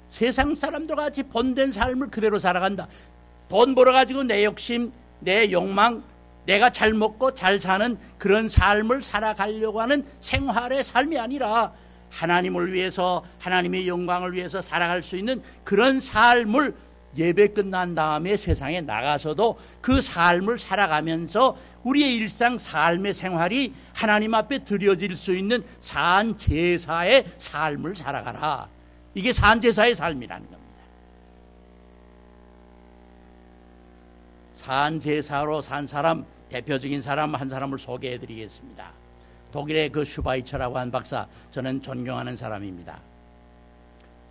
세상 0.09 0.55
사람들과 0.55 1.05
같이 1.05 1.23
본된 1.23 1.73
삶을 1.73 2.09
그대로 2.11 2.39
살아간다. 2.39 2.87
돈 3.49 3.75
벌어가지고 3.75 4.25
내 4.25 4.45
욕심, 4.45 4.93
내 5.21 5.51
욕망, 5.51 6.03
내가 6.47 6.71
잘 6.71 6.95
먹고 6.95 7.35
잘 7.35 7.61
사는 7.61 7.99
그런 8.17 8.49
삶을 8.49 9.03
살아가려고 9.03 9.81
하는 9.81 10.05
생활의 10.21 10.83
삶이 10.83 11.19
아니라 11.19 11.73
하나님을 12.11 12.73
위해서 12.73 13.23
하나님의 13.39 13.87
영광을 13.87 14.33
위해서 14.33 14.63
살아갈 14.63 15.03
수 15.03 15.17
있는 15.17 15.43
그런 15.65 16.01
삶을 16.01 16.75
예배 17.17 17.49
끝난 17.49 17.95
다음에 17.95 18.37
세상에 18.37 18.81
나가서도 18.81 19.59
그 19.81 20.01
삶을 20.01 20.59
살아가면서 20.59 21.57
우리의 21.83 22.17
일상 22.17 22.59
삶의 22.59 23.15
생활이 23.15 23.75
하나님 23.93 24.35
앞에 24.35 24.65
드려질 24.65 25.17
수 25.17 25.35
있는 25.35 25.63
산 25.81 26.37
제사의 26.37 27.25
삶을 27.39 27.97
살아가라. 27.97 28.69
이게 29.15 29.33
산 29.33 29.61
제사의 29.61 29.95
삶이라는 29.95 30.51
겁니다. 30.51 30.59
산 34.59 34.99
제사로 34.99 35.61
산 35.61 35.87
사람 35.87 36.27
대표적인 36.49 37.01
사람 37.01 37.33
한 37.33 37.49
사람을 37.49 37.79
소개해 37.79 38.19
드리겠습니다. 38.19 38.91
독일의 39.53 39.91
그 39.91 40.05
슈바이처라고 40.05 40.77
하는 40.77 40.91
박사 40.91 41.29
저는 41.53 41.81
존경하는 41.81 42.37
사람입니다. 42.37 42.99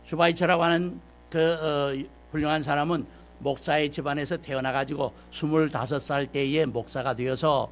슈바이처라고 0.04 0.63
하는 0.66 1.00
그 1.30 1.54
어, 1.54 2.10
훌륭한 2.32 2.62
사람은 2.62 3.08
목사의 3.40 3.90
집안에서 3.90 4.36
태어나 4.36 4.74
가지고 4.74 5.13
25살 5.32 6.30
때에 6.30 6.66
목사가 6.66 7.16
되어서 7.16 7.70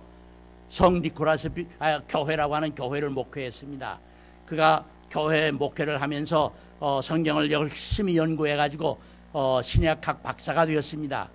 성 0.69 1.01
니코라스 1.01 1.49
아, 1.79 1.99
교회라고 2.07 2.55
하는 2.55 2.73
교회를 2.73 3.09
목회했습니다. 3.09 3.99
그가 4.45 4.85
교회 5.09 5.51
목회를 5.51 6.01
하면서 6.01 6.53
어, 6.79 7.01
성경을 7.01 7.51
열심히 7.51 8.15
연구해 8.15 8.55
가지고 8.55 8.97
어, 9.33 9.59
신약학 9.61 10.23
박사가 10.23 10.65
되었습니다. 10.65 11.34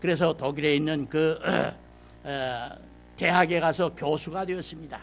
그래서 0.00 0.32
독일에 0.32 0.74
있는 0.74 1.08
그 1.08 1.38
어, 2.24 2.70
대학에 3.16 3.60
가서 3.60 3.94
교수가 3.94 4.46
되었습니다. 4.46 5.00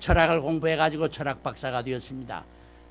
철학을 0.00 0.40
공부해 0.40 0.76
가지고 0.76 1.08
철학 1.08 1.42
박사가 1.42 1.82
되었습니다. 1.82 2.44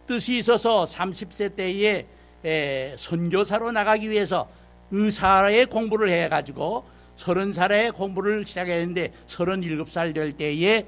뜻이 0.07 0.37
있어서 0.37 0.85
30세 0.85 1.55
때에 1.55 2.05
에, 2.45 2.95
선교사로 2.97 3.71
나가기 3.71 4.09
위해서 4.09 4.47
의사의 4.91 5.65
공부를 5.65 6.09
해 6.09 6.29
가지고 6.29 6.85
30살에 7.17 7.93
공부를 7.93 8.45
시작했는데 8.45 9.13
37살 9.27 10.15
될 10.15 10.31
때에 10.31 10.85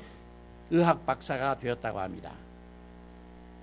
의학 0.70 1.06
박사가 1.06 1.60
되었다고 1.60 2.00
합니다. 2.00 2.32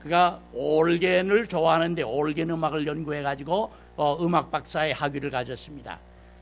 그가 0.01 0.41
올겐을 0.53 1.49
좋아하는데 1.49 2.03
올겐 2.03 2.51
음악을 2.51 2.87
연구해 2.87 3.23
가지고 3.23 3.73
어, 3.97 4.17
음악 4.21 4.51
박사의 4.51 4.93
학위를 4.93 5.31
가졌습니다. 5.31 5.99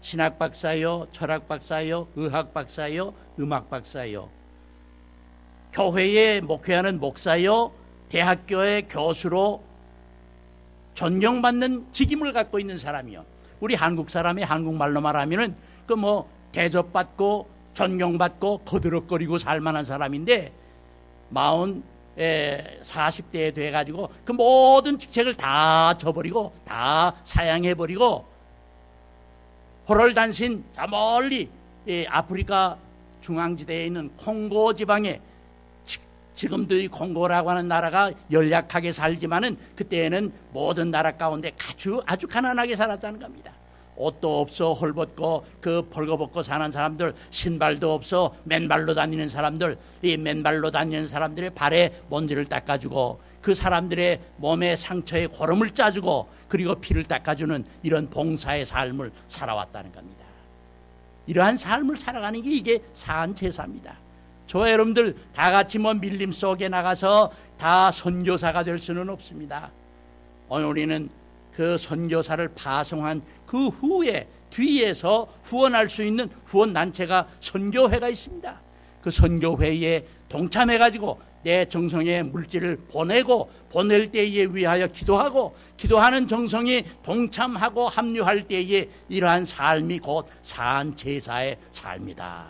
신학 0.07 0.39
박사요, 0.39 1.09
철학 1.11 1.49
박사요, 1.49 2.07
의학 2.15 2.55
박사요, 2.55 3.13
음악 3.41 3.69
박사요. 3.69 4.31
교회에 5.73 6.41
목회하는 6.43 7.01
목사요, 7.01 7.73
대학교의 8.09 8.87
교수로 8.87 9.65
존경받는 10.95 11.89
직임을 11.91 12.33
갖고 12.33 12.61
있는 12.61 12.79
사람이요. 12.79 13.25
우리 13.59 13.75
한국 13.75 14.09
사람이 14.09 14.45
한국말로 14.45 15.01
말하면은 15.01 15.57
그 15.89 15.95
뭐 15.95 16.31
대접받고 16.53 17.49
존경받고 17.75 18.59
거드럭거리고 18.59 19.39
살만한 19.39 19.85
사람인데 19.85 20.53
마흔 21.31 21.83
40대에 22.17 23.53
돼가지고 23.53 24.11
그 24.25 24.31
모든 24.31 25.01
직책을 25.01 25.35
다 25.35 25.99
저버리고 25.99 26.53
다 26.65 27.13
사양해버리고 27.25 28.36
호롤단신 29.89 30.65
저 30.75 30.87
멀리 30.89 31.49
아프리카 32.09 32.77
중앙지대에 33.21 33.87
있는 33.87 34.11
콩고 34.17 34.75
지방에 34.75 35.21
지금도 36.35 36.77
이 36.77 36.89
콩고라고 36.89 37.51
하는 37.51 37.69
나라가 37.69 38.11
연약하게 38.31 38.93
살지만은 38.93 39.57
그때는 39.75 40.33
모든 40.53 40.91
나라 40.91 41.13
가운데 41.13 41.53
아주 41.71 42.03
아주 42.05 42.27
가난하게 42.27 42.77
살았다는 42.77 43.19
겁니다. 43.19 43.53
옷도 43.97 44.41
없어 44.41 44.75
헐벗고 44.75 45.47
그 45.61 45.81
벌거벗고 45.89 46.43
사는 46.43 46.71
사람들 46.71 47.15
신발도 47.31 47.95
없어 47.95 48.35
맨발로 48.45 48.95
다니는 48.95 49.31
사람들 49.31 49.79
이 50.03 50.17
맨발로 50.19 50.71
다니는 50.71 51.09
사람들의 51.09 51.51
발에 51.51 52.03
먼지를 52.11 52.45
닦아주고 52.45 53.19
그 53.47 53.55
사람들의 53.55 54.21
몸에 54.39 54.75
상처에 54.75 55.29
고름을 55.29 55.71
짜주고 55.71 56.29
그리고 56.49 56.75
피를 56.75 57.05
닦아주는 57.05 57.65
이런 57.85 58.11
봉사의 58.11 58.65
삶을 58.65 59.13
살아왔다는 59.29 59.93
겁니다. 59.93 60.25
이러한 61.29 61.57
삶을 61.57 61.97
살아가는 61.97 62.43
게 62.43 62.51
이게 62.51 62.81
사한 62.93 63.37
제사입니다. 63.37 63.99
저 64.49 64.69
여러분들 64.69 65.15
다 65.33 65.53
같이 65.53 65.79
뭐 65.79 65.95
밀림 65.95 66.33
속에 66.33 66.69
나가서 66.69 67.31
다 67.57 67.93
선교사가 67.93 68.65
될 68.65 68.81
수는 68.81 69.09
없습니다. 69.11 69.71
오늘 70.49 70.67
우리는 70.67 71.09
그 71.53 71.79
선교사를 71.79 72.49
파송한 72.49 73.23
그 73.47 73.69
후에 73.69 74.27
뒤에서 74.51 75.29
후원할 75.45 75.89
수 75.89 76.03
있는 76.03 76.29
후원 76.47 76.73
단체가 76.73 77.29
선교회가 77.39 78.09
있습니다. 78.09 78.61
그 79.03 79.13
선교회에 79.13 80.05
동참해 80.29 80.79
가지고 80.79 81.21
내 81.47 81.65
정성의 81.65 82.25
물질을 82.25 82.77
보내고 82.91 83.49
보낼 83.71 84.11
때에 84.11 84.47
위하여 84.47 84.89
기도하고 84.89 85.55
기도하는 85.77 86.27
정성이 86.27 86.83
동참하고 87.05 87.89
합류할 87.89 88.43
때에 88.43 88.89
이러한 89.09 89.45
삶이 89.45 90.01
곧 90.01 90.27
산 90.43 90.97
제사의 90.97 91.57
삶이다. 91.71 92.47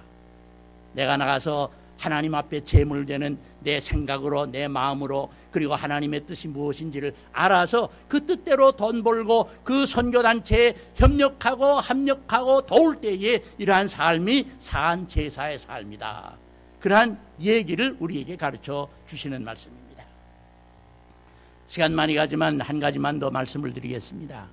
내가 0.94 1.18
나가서 1.18 1.70
하나님 1.98 2.34
앞에 2.34 2.64
제물되는 2.64 3.38
내 3.60 3.80
생각으로 3.80 4.46
내 4.46 4.66
마음으로 4.66 5.30
그리고 5.50 5.74
하나님의 5.74 6.24
뜻이 6.24 6.48
무엇인지를 6.48 7.14
알아서 7.32 7.90
그 8.08 8.24
뜻대로 8.24 8.72
돈 8.72 9.02
벌고 9.02 9.50
그 9.62 9.84
선교단체에 9.84 10.74
협력하고 10.94 11.64
합력하고 11.64 12.62
도울 12.62 12.96
때에 12.96 13.42
이러한 13.58 13.88
삶이 13.88 14.46
산 14.58 15.06
제사의 15.06 15.58
삶이다. 15.58 16.45
그러한 16.80 17.18
얘기를 17.40 17.96
우리에게 17.98 18.36
가르쳐 18.36 18.88
주시는 19.06 19.44
말씀입니다. 19.44 20.04
시간 21.66 21.94
많이 21.94 22.14
가지만 22.14 22.60
한 22.60 22.78
가지만 22.78 23.18
더 23.18 23.30
말씀을 23.30 23.72
드리겠습니다. 23.72 24.46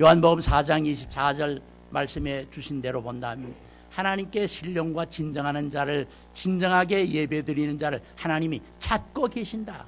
요한복음 0.00 0.40
4장 0.40 0.86
24절 0.86 1.60
말씀에 1.90 2.46
주신 2.50 2.82
대로 2.82 3.02
본다면 3.02 3.54
하나님께 3.90 4.46
신령과 4.46 5.06
진정하는 5.06 5.70
자를 5.70 6.06
진정하게 6.34 7.10
예배드리는 7.10 7.78
자를 7.78 8.00
하나님이 8.16 8.60
찾고 8.78 9.28
계신다. 9.28 9.86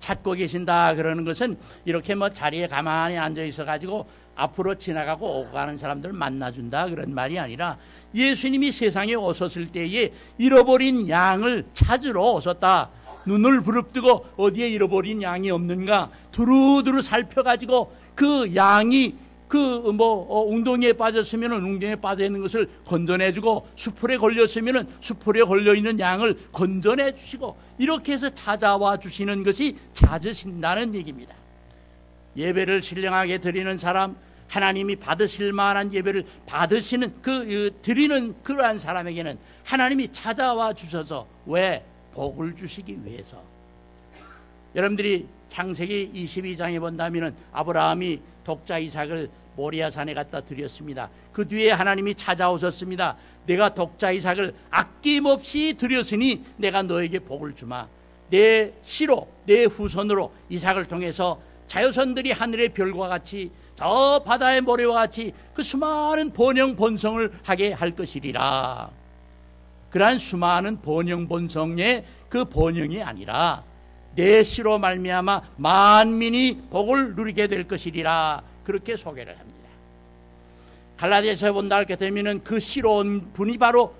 찾고 0.00 0.32
계신다 0.32 0.94
그러는 0.94 1.24
것은 1.24 1.56
이렇게 1.84 2.14
뭐 2.14 2.28
자리에 2.28 2.66
가만히 2.66 3.16
앉아 3.18 3.42
있어 3.44 3.64
가지고 3.64 4.06
앞으로 4.34 4.76
지나가고 4.76 5.40
오고 5.40 5.52
가는 5.52 5.76
사람들 5.76 6.12
만나준다 6.12 6.86
그런 6.86 7.14
말이 7.14 7.38
아니라 7.38 7.76
예수님이 8.14 8.72
세상에 8.72 9.14
오셨을 9.14 9.68
때에 9.68 10.12
잃어버린 10.38 11.08
양을 11.08 11.66
찾으러 11.72 12.32
오셨다. 12.32 12.90
눈을 13.26 13.60
부릅뜨고 13.60 14.26
어디에 14.36 14.68
잃어버린 14.70 15.22
양이 15.22 15.50
없는가 15.50 16.10
두루두루 16.32 17.02
살펴가지고 17.02 17.92
그 18.14 18.54
양이 18.54 19.14
그뭐 19.50 20.26
어, 20.28 20.44
웅덩이에 20.44 20.92
빠졌으면 20.92 21.52
웅덩이에 21.52 21.96
빠져 21.96 22.24
있는 22.24 22.40
것을 22.40 22.68
건져내주고 22.86 23.66
수풀에 23.74 24.16
걸렸으면 24.16 24.88
수풀에 25.00 25.42
걸려 25.42 25.74
있는 25.74 25.98
양을 25.98 26.38
건져내 26.52 27.14
주시고 27.16 27.56
이렇게 27.78 28.12
해서 28.12 28.30
찾아와 28.30 28.96
주시는 28.96 29.42
것이 29.42 29.76
찾으신다는 29.92 30.94
얘기입니다. 30.94 31.34
예배를 32.36 32.82
신령하게 32.82 33.38
드리는 33.38 33.76
사람, 33.78 34.16
하나님이 34.48 34.96
받으실 34.96 35.52
만한 35.52 35.92
예배를 35.92 36.24
받으시는 36.46 37.22
그 37.22 37.70
드리는 37.82 38.34
그러한 38.42 38.78
사람에게는 38.78 39.38
하나님이 39.64 40.10
찾아와 40.10 40.72
주셔서 40.72 41.26
왜 41.46 41.84
복을 42.12 42.56
주시기 42.56 42.98
위해서 43.04 43.42
여러분들이 44.74 45.26
창세기 45.48 46.10
22장에 46.12 46.80
본다면 46.80 47.34
아브라함이 47.52 48.20
독자 48.44 48.78
이삭을 48.78 49.30
모리아산에 49.56 50.14
갖다 50.14 50.40
드렸습니다. 50.40 51.10
그 51.32 51.46
뒤에 51.46 51.72
하나님이 51.72 52.14
찾아오셨습니다. 52.14 53.16
내가 53.46 53.74
독자 53.74 54.10
이삭을 54.10 54.54
아낌없이 54.70 55.74
드렸으니 55.74 56.44
내가 56.56 56.82
너에게 56.82 57.18
복을 57.18 57.54
주마. 57.54 57.86
내 58.30 58.72
씨로 58.82 59.28
내 59.44 59.64
후손으로 59.64 60.32
이삭을 60.48 60.86
통해서 60.86 61.40
자유선들이 61.70 62.32
하늘의 62.32 62.70
별과 62.70 63.06
같이 63.06 63.52
저 63.76 64.20
바다의 64.26 64.60
모래와 64.62 64.92
같이 64.94 65.32
그 65.54 65.62
수많은 65.62 66.32
번영 66.32 66.74
번성을 66.74 67.32
하게 67.44 67.72
할 67.72 67.92
것이리라. 67.92 68.90
그러한 69.90 70.18
수많은 70.18 70.82
번영 70.82 71.28
번성의 71.28 72.04
그 72.28 72.44
번영이 72.44 73.04
아니라 73.04 73.62
내 74.16 74.42
씨로 74.42 74.78
말미암아 74.78 75.42
만민이 75.58 76.62
복을 76.70 77.14
누리게 77.14 77.46
될 77.46 77.68
것이리라. 77.68 78.42
그렇게 78.64 78.96
소개를 78.96 79.38
합니다. 79.38 79.68
갈라디아서 80.96 81.52
본다 81.52 81.76
할게 81.76 81.94
되면은 81.94 82.40
그 82.40 82.58
씨로운 82.58 83.32
분이 83.32 83.58
바로 83.58 83.94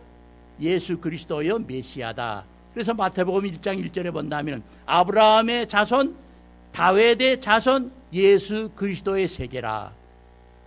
예수 0.61 0.99
그리스도여 0.99 1.61
메시아다. 1.61 2.45
그래서 2.75 2.95
마태복음 2.95 3.43
1장 3.43 3.81
1절에 3.85 4.13
본다면 4.13 4.65
아브라함의 4.87 5.69
자손, 5.69 6.30
다윗의 6.73 7.41
자손, 7.41 7.93
예수 8.13 8.71
그리스도의 8.75 9.29
세계라. 9.29 9.93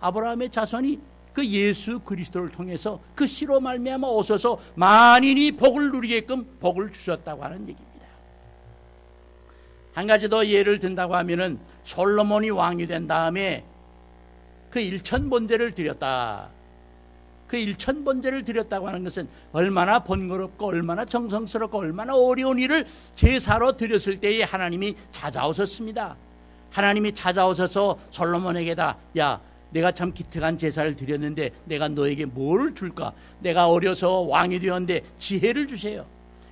아브라함의 0.00 0.50
자손이 0.50 1.00
그 1.32 1.44
예수 1.46 1.98
그리스도를 1.98 2.50
통해서 2.50 3.00
그 3.14 3.26
씨로 3.26 3.60
말미암아 3.60 4.06
오셔서 4.06 4.58
만인이 4.76 5.52
복을 5.52 5.90
누리게끔 5.90 6.58
복을 6.60 6.92
주셨다고 6.92 7.42
하는 7.42 7.62
얘기입니다. 7.62 8.06
한 9.94 10.06
가지 10.06 10.28
더 10.28 10.46
예를 10.46 10.78
든다고 10.78 11.14
하면은 11.16 11.58
솔로몬이 11.82 12.50
왕이 12.50 12.86
된 12.86 13.06
다음에 13.06 13.64
그 14.70 14.80
일천 14.80 15.30
번제를 15.30 15.72
드렸다. 15.72 16.50
그 17.54 17.58
일천 17.58 18.04
번제를 18.04 18.44
드렸다고 18.44 18.88
하는 18.88 19.04
것은 19.04 19.28
얼마나 19.52 20.00
번거롭고 20.00 20.66
얼마나 20.66 21.04
정성스럽고 21.04 21.78
얼마나 21.78 22.16
어려운 22.16 22.58
일을 22.58 22.84
제사로 23.14 23.76
드렸을 23.76 24.16
때에 24.16 24.42
하나님이 24.42 24.96
찾아오셨습니다. 25.12 26.16
하나님이 26.72 27.14
찾아오셔서 27.14 27.96
솔로몬에게다 28.10 28.96
야 29.18 29.40
내가 29.70 29.92
참 29.92 30.12
기특한 30.12 30.58
제사를 30.58 30.96
드렸는데 30.96 31.50
내가 31.66 31.86
너에게 31.86 32.24
뭘 32.24 32.74
줄까? 32.74 33.12
내가 33.38 33.68
어려서 33.68 34.22
왕이 34.22 34.58
되었는데 34.58 35.02
지혜를 35.16 35.68
주세요. 35.68 36.04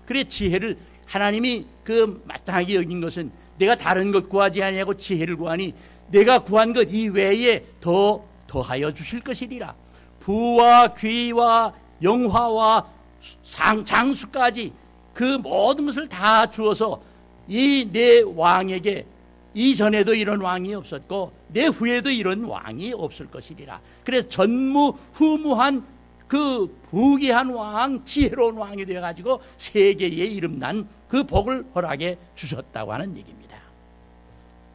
그래 0.07 0.23
지혜를 0.23 0.79
하나님이 1.07 1.67
그 1.83 2.23
마땅하게 2.27 2.77
여긴 2.77 3.01
것은 3.01 3.33
내가 3.59 3.75
다른 3.75 4.13
것 4.13 4.29
구하지 4.29 4.63
아니하고 4.63 4.97
지혜를 4.97 5.35
구하니 5.35 5.75
내가 6.13 6.45
구한 6.45 6.73
것 6.73 6.87
이외에 6.93 7.65
더 7.81 8.25
더하여 8.47 8.95
주실 8.95 9.19
것이리라. 9.19 9.75
부와 10.23 10.95
귀와 10.95 11.73
영화와 12.01 12.87
상, 13.43 13.85
장수까지 13.85 14.73
그 15.13 15.39
모든 15.39 15.87
것을 15.87 16.09
다 16.09 16.47
주어서 16.47 17.03
이 17.49 17.85
내 17.93 18.23
왕에게 18.23 19.07
이전에도 19.55 20.15
이런 20.15 20.41
왕이 20.41 20.75
없었고 20.75 21.33
내 21.49 21.67
후에도 21.67 22.09
이런 22.11 22.45
왕이 22.45 22.93
없을 22.95 23.27
것이리라. 23.31 23.81
그래서 24.05 24.29
전무후무한 24.29 25.85
그 26.29 26.81
부귀한 26.91 27.51
왕, 27.51 28.03
지혜로운 28.05 28.57
왕이 28.57 28.87
되어가지고 28.87 29.43
세계에 29.59 30.09
이름난 30.09 30.89
그 31.09 31.25
복을 31.25 31.67
허락해 31.75 32.17
주셨다고 32.35 32.93
하는 32.93 33.19
얘기입니다. 33.19 33.59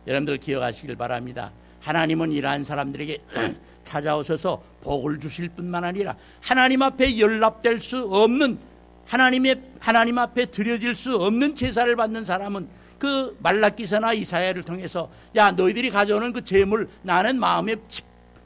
여러분들 0.05 0.37
기억하시길 0.37 0.95
바랍니다. 0.95 1.51
하나님은 1.81 2.31
이러한 2.31 2.63
사람들에게 2.63 3.17
찾아오셔서 3.83 4.61
복을 4.81 5.19
주실 5.19 5.49
뿐만 5.49 5.83
아니라 5.83 6.15
하나님 6.41 6.81
앞에 6.81 7.19
연락될 7.19 7.81
수 7.81 8.05
없는 8.05 8.57
하나님의 9.05 9.61
하나님 9.79 10.17
앞에 10.17 10.47
드려질 10.47 10.95
수 10.95 11.15
없는 11.15 11.55
제사를 11.55 11.95
받는 11.95 12.25
사람은 12.25 12.67
그 12.99 13.37
말라기서나 13.41 14.13
이사야를 14.13 14.63
통해서 14.63 15.09
야 15.35 15.51
너희들이 15.51 15.91
가져오는 15.91 16.33
그 16.33 16.43
재물 16.43 16.89
나는 17.03 17.39
마음에 17.39 17.75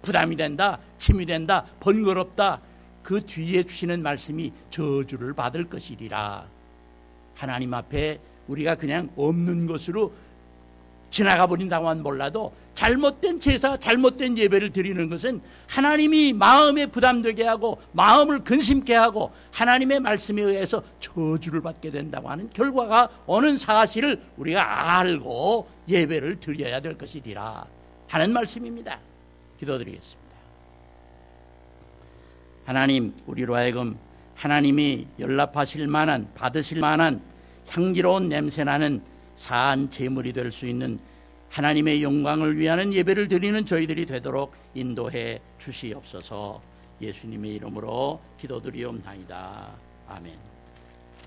부담이 0.02 0.36
된다 0.36 0.80
침이 0.98 1.26
된다 1.26 1.66
번거롭다. 1.80 2.62
그 3.02 3.26
뒤에 3.26 3.64
주시는 3.64 4.04
말씀이 4.04 4.54
저주를 4.70 5.34
받을 5.34 5.66
것이리라. 5.66 6.46
하나님 7.36 7.74
앞에 7.74 8.20
우리가 8.48 8.76
그냥 8.76 9.10
없는 9.16 9.66
것으로 9.66 10.14
지나가 11.12 11.45
버린다고만 11.45 12.01
몰라도 12.01 12.53
잘못된 12.74 13.39
제사, 13.39 13.78
잘못된 13.78 14.38
예배를 14.38 14.72
드리는 14.72 15.09
것은 15.09 15.41
하나님이 15.68 16.34
마음에 16.34 16.88
부담되게 16.88 17.43
하고 17.43 17.80
마음을 17.91 18.43
근심케 18.43 18.95
하고 18.95 19.32
하나님의 19.51 19.99
말씀에 19.99 20.41
의해서 20.41 20.82
저주를 20.99 21.62
받게 21.62 21.91
된다고 21.91 22.30
하는 22.30 22.49
결과가 22.49 23.09
오는 23.28 23.57
사실을 23.57 24.20
우리가 24.38 24.99
알고 24.99 25.68
예배를 25.88 26.39
드려야 26.39 26.80
될 26.80 26.97
것이리라 26.97 27.66
하는 28.07 28.34
말씀입니다. 28.34 28.99
기도드리겠습니다. 29.59 30.32
하나님, 32.66 33.14
우리로 33.26 33.55
하여금 33.55 33.97
하나님이 34.36 35.07
연락하실 35.20 35.88
만한, 35.88 36.30
받으실 36.34 36.80
만한 36.80 37.22
향기로운 37.70 38.30
냄새 38.30 38.64
나는 38.64 39.01
사한 39.36 39.90
제물이 39.90 40.34
될 40.34 40.52
수 40.52 40.66
있는 40.68 41.00
하나님의 41.50 42.02
영광을 42.02 42.58
위하는 42.58 42.94
예배를 42.94 43.28
드리는 43.28 43.66
저희들이 43.66 44.06
되도록 44.06 44.54
인도해 44.74 45.42
주시옵소서 45.58 46.62
예수님의 47.02 47.56
이름으로 47.56 48.22
기도드리옵나이다. 48.38 49.72
아멘. 50.08 50.51